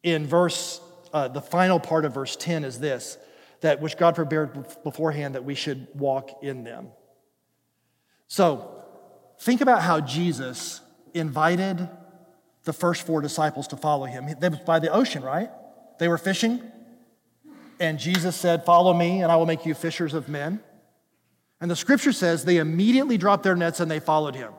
In 0.02 0.26
verse 0.26 0.80
uh, 1.12 1.28
the 1.28 1.40
final 1.40 1.80
part 1.80 2.04
of 2.04 2.14
verse 2.14 2.36
10 2.36 2.64
is 2.64 2.78
this 2.78 3.18
that 3.60 3.80
which 3.80 3.96
God 3.96 4.14
prepared 4.14 4.66
beforehand 4.82 5.36
that 5.36 5.44
we 5.44 5.54
should 5.54 5.88
walk 5.94 6.42
in 6.42 6.64
them. 6.64 6.88
So, 8.34 8.68
think 9.38 9.60
about 9.60 9.80
how 9.80 10.00
Jesus 10.00 10.80
invited 11.14 11.88
the 12.64 12.72
first 12.72 13.06
four 13.06 13.20
disciples 13.20 13.68
to 13.68 13.76
follow 13.76 14.06
him. 14.06 14.26
They 14.40 14.48
was 14.48 14.58
by 14.58 14.80
the 14.80 14.90
ocean, 14.90 15.22
right? 15.22 15.50
They 16.00 16.08
were 16.08 16.18
fishing, 16.18 16.60
and 17.78 17.96
Jesus 17.96 18.34
said, 18.34 18.64
Follow 18.64 18.92
me, 18.92 19.22
and 19.22 19.30
I 19.30 19.36
will 19.36 19.46
make 19.46 19.64
you 19.64 19.72
fishers 19.72 20.14
of 20.14 20.28
men. 20.28 20.58
And 21.60 21.70
the 21.70 21.76
scripture 21.76 22.10
says 22.10 22.44
they 22.44 22.56
immediately 22.56 23.18
dropped 23.18 23.44
their 23.44 23.54
nets 23.54 23.78
and 23.78 23.88
they 23.88 24.00
followed 24.00 24.34
him. 24.34 24.52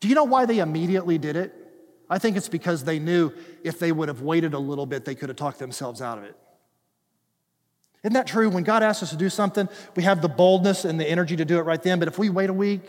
Do 0.00 0.08
you 0.08 0.14
know 0.14 0.24
why 0.24 0.46
they 0.46 0.60
immediately 0.60 1.18
did 1.18 1.36
it? 1.36 1.54
I 2.08 2.18
think 2.18 2.38
it's 2.38 2.48
because 2.48 2.84
they 2.84 2.98
knew 2.98 3.32
if 3.62 3.78
they 3.78 3.92
would 3.92 4.08
have 4.08 4.22
waited 4.22 4.54
a 4.54 4.58
little 4.58 4.86
bit, 4.86 5.04
they 5.04 5.14
could 5.14 5.28
have 5.28 5.36
talked 5.36 5.58
themselves 5.58 6.00
out 6.00 6.16
of 6.16 6.24
it. 6.24 6.38
Isn't 8.04 8.12
that 8.12 8.26
true? 8.26 8.50
When 8.50 8.64
God 8.64 8.82
asks 8.82 9.02
us 9.02 9.10
to 9.10 9.16
do 9.16 9.30
something, 9.30 9.66
we 9.96 10.02
have 10.02 10.20
the 10.20 10.28
boldness 10.28 10.84
and 10.84 11.00
the 11.00 11.08
energy 11.08 11.36
to 11.36 11.44
do 11.44 11.58
it 11.58 11.62
right 11.62 11.82
then. 11.82 11.98
But 11.98 12.06
if 12.06 12.18
we 12.18 12.28
wait 12.28 12.50
a 12.50 12.54
week, 12.54 12.82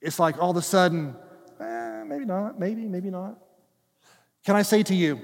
it's 0.00 0.18
like 0.18 0.42
all 0.42 0.50
of 0.50 0.56
a 0.56 0.62
sudden, 0.62 1.14
eh, 1.60 2.02
maybe 2.06 2.24
not, 2.24 2.58
maybe, 2.58 2.86
maybe 2.86 3.10
not. 3.10 3.38
Can 4.44 4.56
I 4.56 4.62
say 4.62 4.82
to 4.84 4.94
you, 4.94 5.20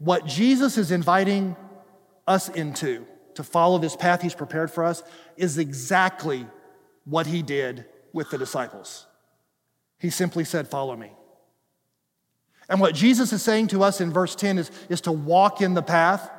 what 0.00 0.26
Jesus 0.26 0.76
is 0.76 0.90
inviting 0.90 1.56
us 2.26 2.48
into 2.48 3.06
to 3.34 3.44
follow 3.44 3.78
this 3.78 3.94
path 3.94 4.22
he's 4.22 4.34
prepared 4.34 4.70
for 4.70 4.84
us 4.84 5.02
is 5.36 5.58
exactly 5.58 6.46
what 7.04 7.26
he 7.26 7.42
did 7.42 7.84
with 8.12 8.30
the 8.30 8.38
disciples. 8.38 9.06
He 9.98 10.10
simply 10.10 10.44
said, 10.44 10.68
Follow 10.68 10.96
me. 10.96 11.12
And 12.68 12.80
what 12.80 12.94
Jesus 12.94 13.32
is 13.32 13.42
saying 13.42 13.68
to 13.68 13.82
us 13.82 14.00
in 14.00 14.12
verse 14.12 14.34
10 14.34 14.58
is, 14.58 14.70
is 14.88 15.02
to 15.02 15.12
walk 15.12 15.60
in 15.60 15.74
the 15.74 15.82
path, 15.82 16.30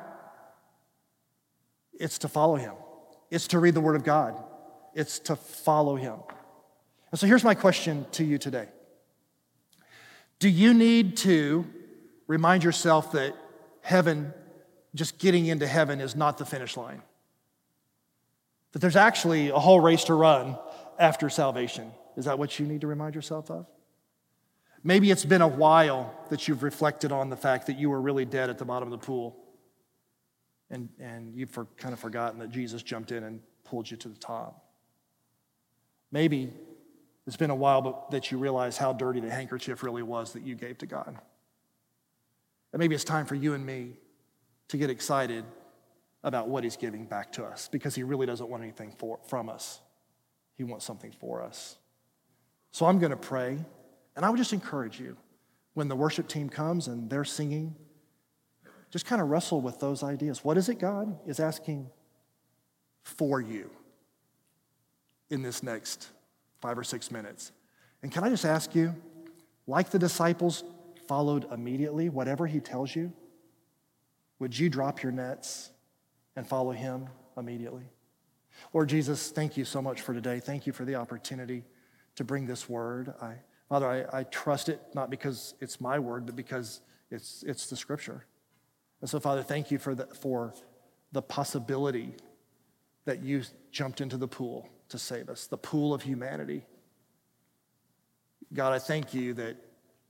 it's 1.98 2.18
to 2.18 2.28
follow 2.28 2.56
him, 2.56 2.74
it's 3.30 3.48
to 3.48 3.58
read 3.58 3.74
the 3.74 3.80
Word 3.80 3.96
of 3.96 4.04
God, 4.04 4.42
it's 4.94 5.18
to 5.20 5.36
follow 5.36 5.96
him. 5.96 6.16
And 7.10 7.20
so 7.20 7.26
here's 7.26 7.44
my 7.44 7.54
question 7.54 8.06
to 8.12 8.24
you 8.24 8.38
today 8.38 8.68
Do 10.38 10.48
you 10.48 10.74
need 10.74 11.16
to 11.18 11.66
remind 12.26 12.64
yourself 12.64 13.12
that 13.12 13.34
heaven, 13.80 14.32
just 14.94 15.18
getting 15.18 15.46
into 15.46 15.66
heaven, 15.66 16.00
is 16.00 16.16
not 16.16 16.38
the 16.38 16.44
finish 16.44 16.76
line? 16.76 17.02
That 18.72 18.80
there's 18.80 18.96
actually 18.96 19.48
a 19.48 19.58
whole 19.58 19.80
race 19.80 20.04
to 20.04 20.14
run 20.14 20.58
after 20.98 21.30
salvation. 21.30 21.92
Is 22.16 22.24
that 22.24 22.38
what 22.38 22.58
you 22.58 22.66
need 22.66 22.80
to 22.82 22.86
remind 22.86 23.14
yourself 23.14 23.50
of? 23.50 23.66
Maybe 24.82 25.10
it's 25.10 25.24
been 25.24 25.42
a 25.42 25.48
while 25.48 26.14
that 26.30 26.46
you've 26.46 26.62
reflected 26.62 27.12
on 27.12 27.28
the 27.28 27.36
fact 27.36 27.66
that 27.66 27.78
you 27.78 27.90
were 27.90 28.00
really 28.00 28.24
dead 28.24 28.50
at 28.50 28.58
the 28.58 28.64
bottom 28.64 28.92
of 28.92 28.98
the 28.98 29.04
pool. 29.04 29.36
And, 30.70 30.88
and 30.98 31.34
you've 31.34 31.50
for, 31.50 31.66
kind 31.76 31.92
of 31.92 32.00
forgotten 32.00 32.40
that 32.40 32.50
Jesus 32.50 32.82
jumped 32.82 33.12
in 33.12 33.22
and 33.24 33.40
pulled 33.64 33.90
you 33.90 33.96
to 33.98 34.08
the 34.08 34.18
top. 34.18 34.64
Maybe 36.10 36.52
It's 37.26 37.36
been 37.36 37.50
a 37.50 37.56
while 37.56 37.82
but 37.82 38.10
that 38.12 38.30
you 38.30 38.38
realize 38.38 38.76
how 38.76 38.92
dirty 38.92 39.20
the 39.20 39.30
handkerchief 39.30 39.82
really 39.82 40.02
was 40.02 40.32
that 40.32 40.42
you 40.42 40.54
gave 40.54 40.78
to 40.78 40.86
God. 40.86 41.18
And 42.72 42.80
maybe 42.80 42.94
it's 42.94 43.04
time 43.04 43.26
for 43.26 43.34
you 43.34 43.54
and 43.54 43.64
me 43.64 43.94
to 44.68 44.76
get 44.76 44.90
excited 44.90 45.44
about 46.22 46.48
what 46.48 46.64
He's 46.64 46.76
giving 46.76 47.04
back 47.04 47.32
to 47.32 47.44
us 47.44 47.68
because 47.68 47.94
He 47.94 48.02
really 48.02 48.26
doesn't 48.26 48.48
want 48.48 48.62
anything 48.62 48.92
for, 48.98 49.18
from 49.26 49.48
us. 49.48 49.80
He 50.54 50.64
wants 50.64 50.84
something 50.84 51.12
for 51.12 51.42
us. 51.42 51.76
So 52.70 52.86
I'm 52.86 52.98
going 52.98 53.10
to 53.10 53.16
pray, 53.16 53.58
and 54.14 54.24
I 54.24 54.30
would 54.30 54.38
just 54.38 54.52
encourage 54.52 55.00
you 55.00 55.16
when 55.74 55.88
the 55.88 55.96
worship 55.96 56.28
team 56.28 56.48
comes 56.48 56.88
and 56.88 57.10
they're 57.10 57.24
singing, 57.24 57.74
just 58.96 59.04
kind 59.04 59.20
of 59.20 59.28
wrestle 59.28 59.60
with 59.60 59.78
those 59.78 60.02
ideas. 60.02 60.42
What 60.42 60.56
is 60.56 60.70
it 60.70 60.78
God 60.78 61.18
is 61.26 61.38
asking 61.38 61.90
for 63.04 63.42
you 63.42 63.68
in 65.28 65.42
this 65.42 65.62
next 65.62 66.08
five 66.62 66.78
or 66.78 66.82
six 66.82 67.10
minutes? 67.10 67.52
And 68.02 68.10
can 68.10 68.24
I 68.24 68.30
just 68.30 68.46
ask 68.46 68.74
you, 68.74 68.94
like 69.66 69.90
the 69.90 69.98
disciples 69.98 70.64
followed 71.06 71.46
immediately, 71.52 72.08
whatever 72.08 72.46
he 72.46 72.58
tells 72.58 72.96
you, 72.96 73.12
would 74.38 74.58
you 74.58 74.70
drop 74.70 75.02
your 75.02 75.12
nets 75.12 75.72
and 76.34 76.48
follow 76.48 76.70
him 76.70 77.06
immediately? 77.36 77.84
Lord 78.72 78.88
Jesus, 78.88 79.30
thank 79.30 79.58
you 79.58 79.66
so 79.66 79.82
much 79.82 80.00
for 80.00 80.14
today. 80.14 80.40
Thank 80.40 80.66
you 80.66 80.72
for 80.72 80.86
the 80.86 80.94
opportunity 80.94 81.64
to 82.14 82.24
bring 82.24 82.46
this 82.46 82.66
word. 82.66 83.12
I, 83.20 83.34
Father, 83.68 84.08
I, 84.10 84.20
I 84.20 84.22
trust 84.24 84.70
it 84.70 84.80
not 84.94 85.10
because 85.10 85.52
it's 85.60 85.82
my 85.82 85.98
word, 85.98 86.24
but 86.24 86.34
because 86.34 86.80
it's, 87.10 87.44
it's 87.46 87.66
the 87.66 87.76
scripture. 87.76 88.24
And 89.00 89.10
so, 89.10 89.20
Father, 89.20 89.42
thank 89.42 89.70
you 89.70 89.78
for 89.78 89.94
the, 89.94 90.06
for 90.06 90.54
the 91.12 91.22
possibility 91.22 92.14
that 93.04 93.22
you 93.22 93.42
jumped 93.70 94.00
into 94.00 94.16
the 94.16 94.28
pool 94.28 94.68
to 94.88 94.98
save 94.98 95.28
us, 95.28 95.46
the 95.46 95.58
pool 95.58 95.94
of 95.94 96.02
humanity. 96.02 96.64
God, 98.52 98.72
I 98.72 98.78
thank 98.78 99.12
you 99.14 99.34
that 99.34 99.56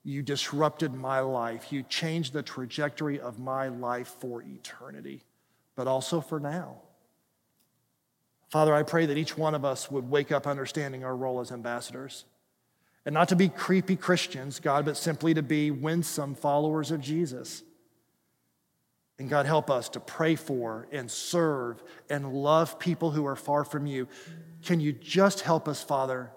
you 0.04 0.22
disrupted 0.22 0.94
my 0.94 1.20
life. 1.20 1.72
You 1.72 1.82
changed 1.82 2.32
the 2.32 2.42
trajectory 2.42 3.18
of 3.18 3.38
my 3.38 3.68
life 3.68 4.14
for 4.20 4.42
eternity, 4.42 5.24
but 5.74 5.88
also 5.88 6.20
for 6.20 6.38
now. 6.38 6.76
Father, 8.48 8.74
I 8.74 8.84
pray 8.84 9.06
that 9.06 9.18
each 9.18 9.36
one 9.36 9.54
of 9.54 9.64
us 9.64 9.90
would 9.90 10.08
wake 10.08 10.30
up 10.30 10.46
understanding 10.46 11.04
our 11.04 11.16
role 11.16 11.40
as 11.40 11.50
ambassadors. 11.50 12.24
And 13.04 13.12
not 13.12 13.28
to 13.30 13.36
be 13.36 13.48
creepy 13.48 13.96
Christians, 13.96 14.60
God, 14.60 14.84
but 14.84 14.96
simply 14.96 15.34
to 15.34 15.42
be 15.42 15.70
winsome 15.70 16.34
followers 16.34 16.90
of 16.90 17.00
Jesus. 17.00 17.62
And 19.18 19.30
God, 19.30 19.46
help 19.46 19.70
us 19.70 19.88
to 19.90 20.00
pray 20.00 20.34
for 20.34 20.88
and 20.92 21.10
serve 21.10 21.82
and 22.10 22.32
love 22.32 22.78
people 22.78 23.10
who 23.10 23.26
are 23.26 23.36
far 23.36 23.64
from 23.64 23.86
you. 23.86 24.08
Can 24.62 24.78
you 24.78 24.92
just 24.92 25.40
help 25.40 25.68
us, 25.68 25.82
Father, 25.82 26.30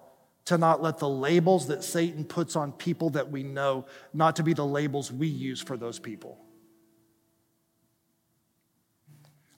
to 0.46 0.58
not 0.58 0.82
let 0.82 0.98
the 0.98 1.10
labels 1.10 1.68
that 1.68 1.84
Satan 1.84 2.24
puts 2.24 2.56
on 2.56 2.72
people 2.72 3.10
that 3.12 3.30
we 3.30 3.44
know, 3.44 3.86
not 4.14 4.38
to 4.38 4.44
be 4.44 4.54
the 4.54 4.66
labels 4.66 5.12
we 5.12 5.28
use 5.28 5.62
for 5.62 5.76
those 5.76 6.00
people? 6.00 6.40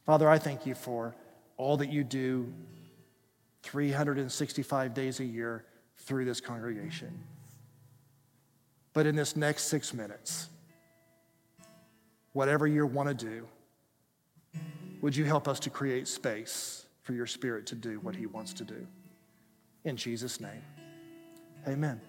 Father, 0.06 0.28
I 0.28 0.40
thank 0.40 0.66
you 0.66 0.74
for 0.74 1.16
all 1.58 1.78
that 1.78 1.92
you 1.92 2.04
do 2.04 2.52
365 3.64 4.94
days 4.94 5.20
a 5.20 5.26
year 5.26 5.64
through 5.98 6.26
this 6.26 6.42
congregation. 6.42 7.24
But 8.94 9.06
in 9.06 9.16
this 9.16 9.36
next 9.36 9.66
six 9.66 9.94
minutes, 9.94 10.50
whatever 12.34 12.68
you 12.68 12.86
want 12.86 13.10
to 13.10 13.26
do, 13.26 13.48
would 15.02 15.16
you 15.16 15.26
help 15.26 15.48
us 15.48 15.60
to 15.62 15.70
create 15.70 16.08
space 16.08 16.86
for 17.02 17.14
your 17.14 17.26
spirit 17.26 17.66
to 17.68 17.76
do 17.76 18.00
what 18.00 18.16
he 18.16 18.26
wants 18.26 18.54
to 18.54 18.64
do? 18.64 18.88
In 19.84 19.98
Jesus' 19.98 20.40
name, 20.40 20.62
amen. 21.68 22.00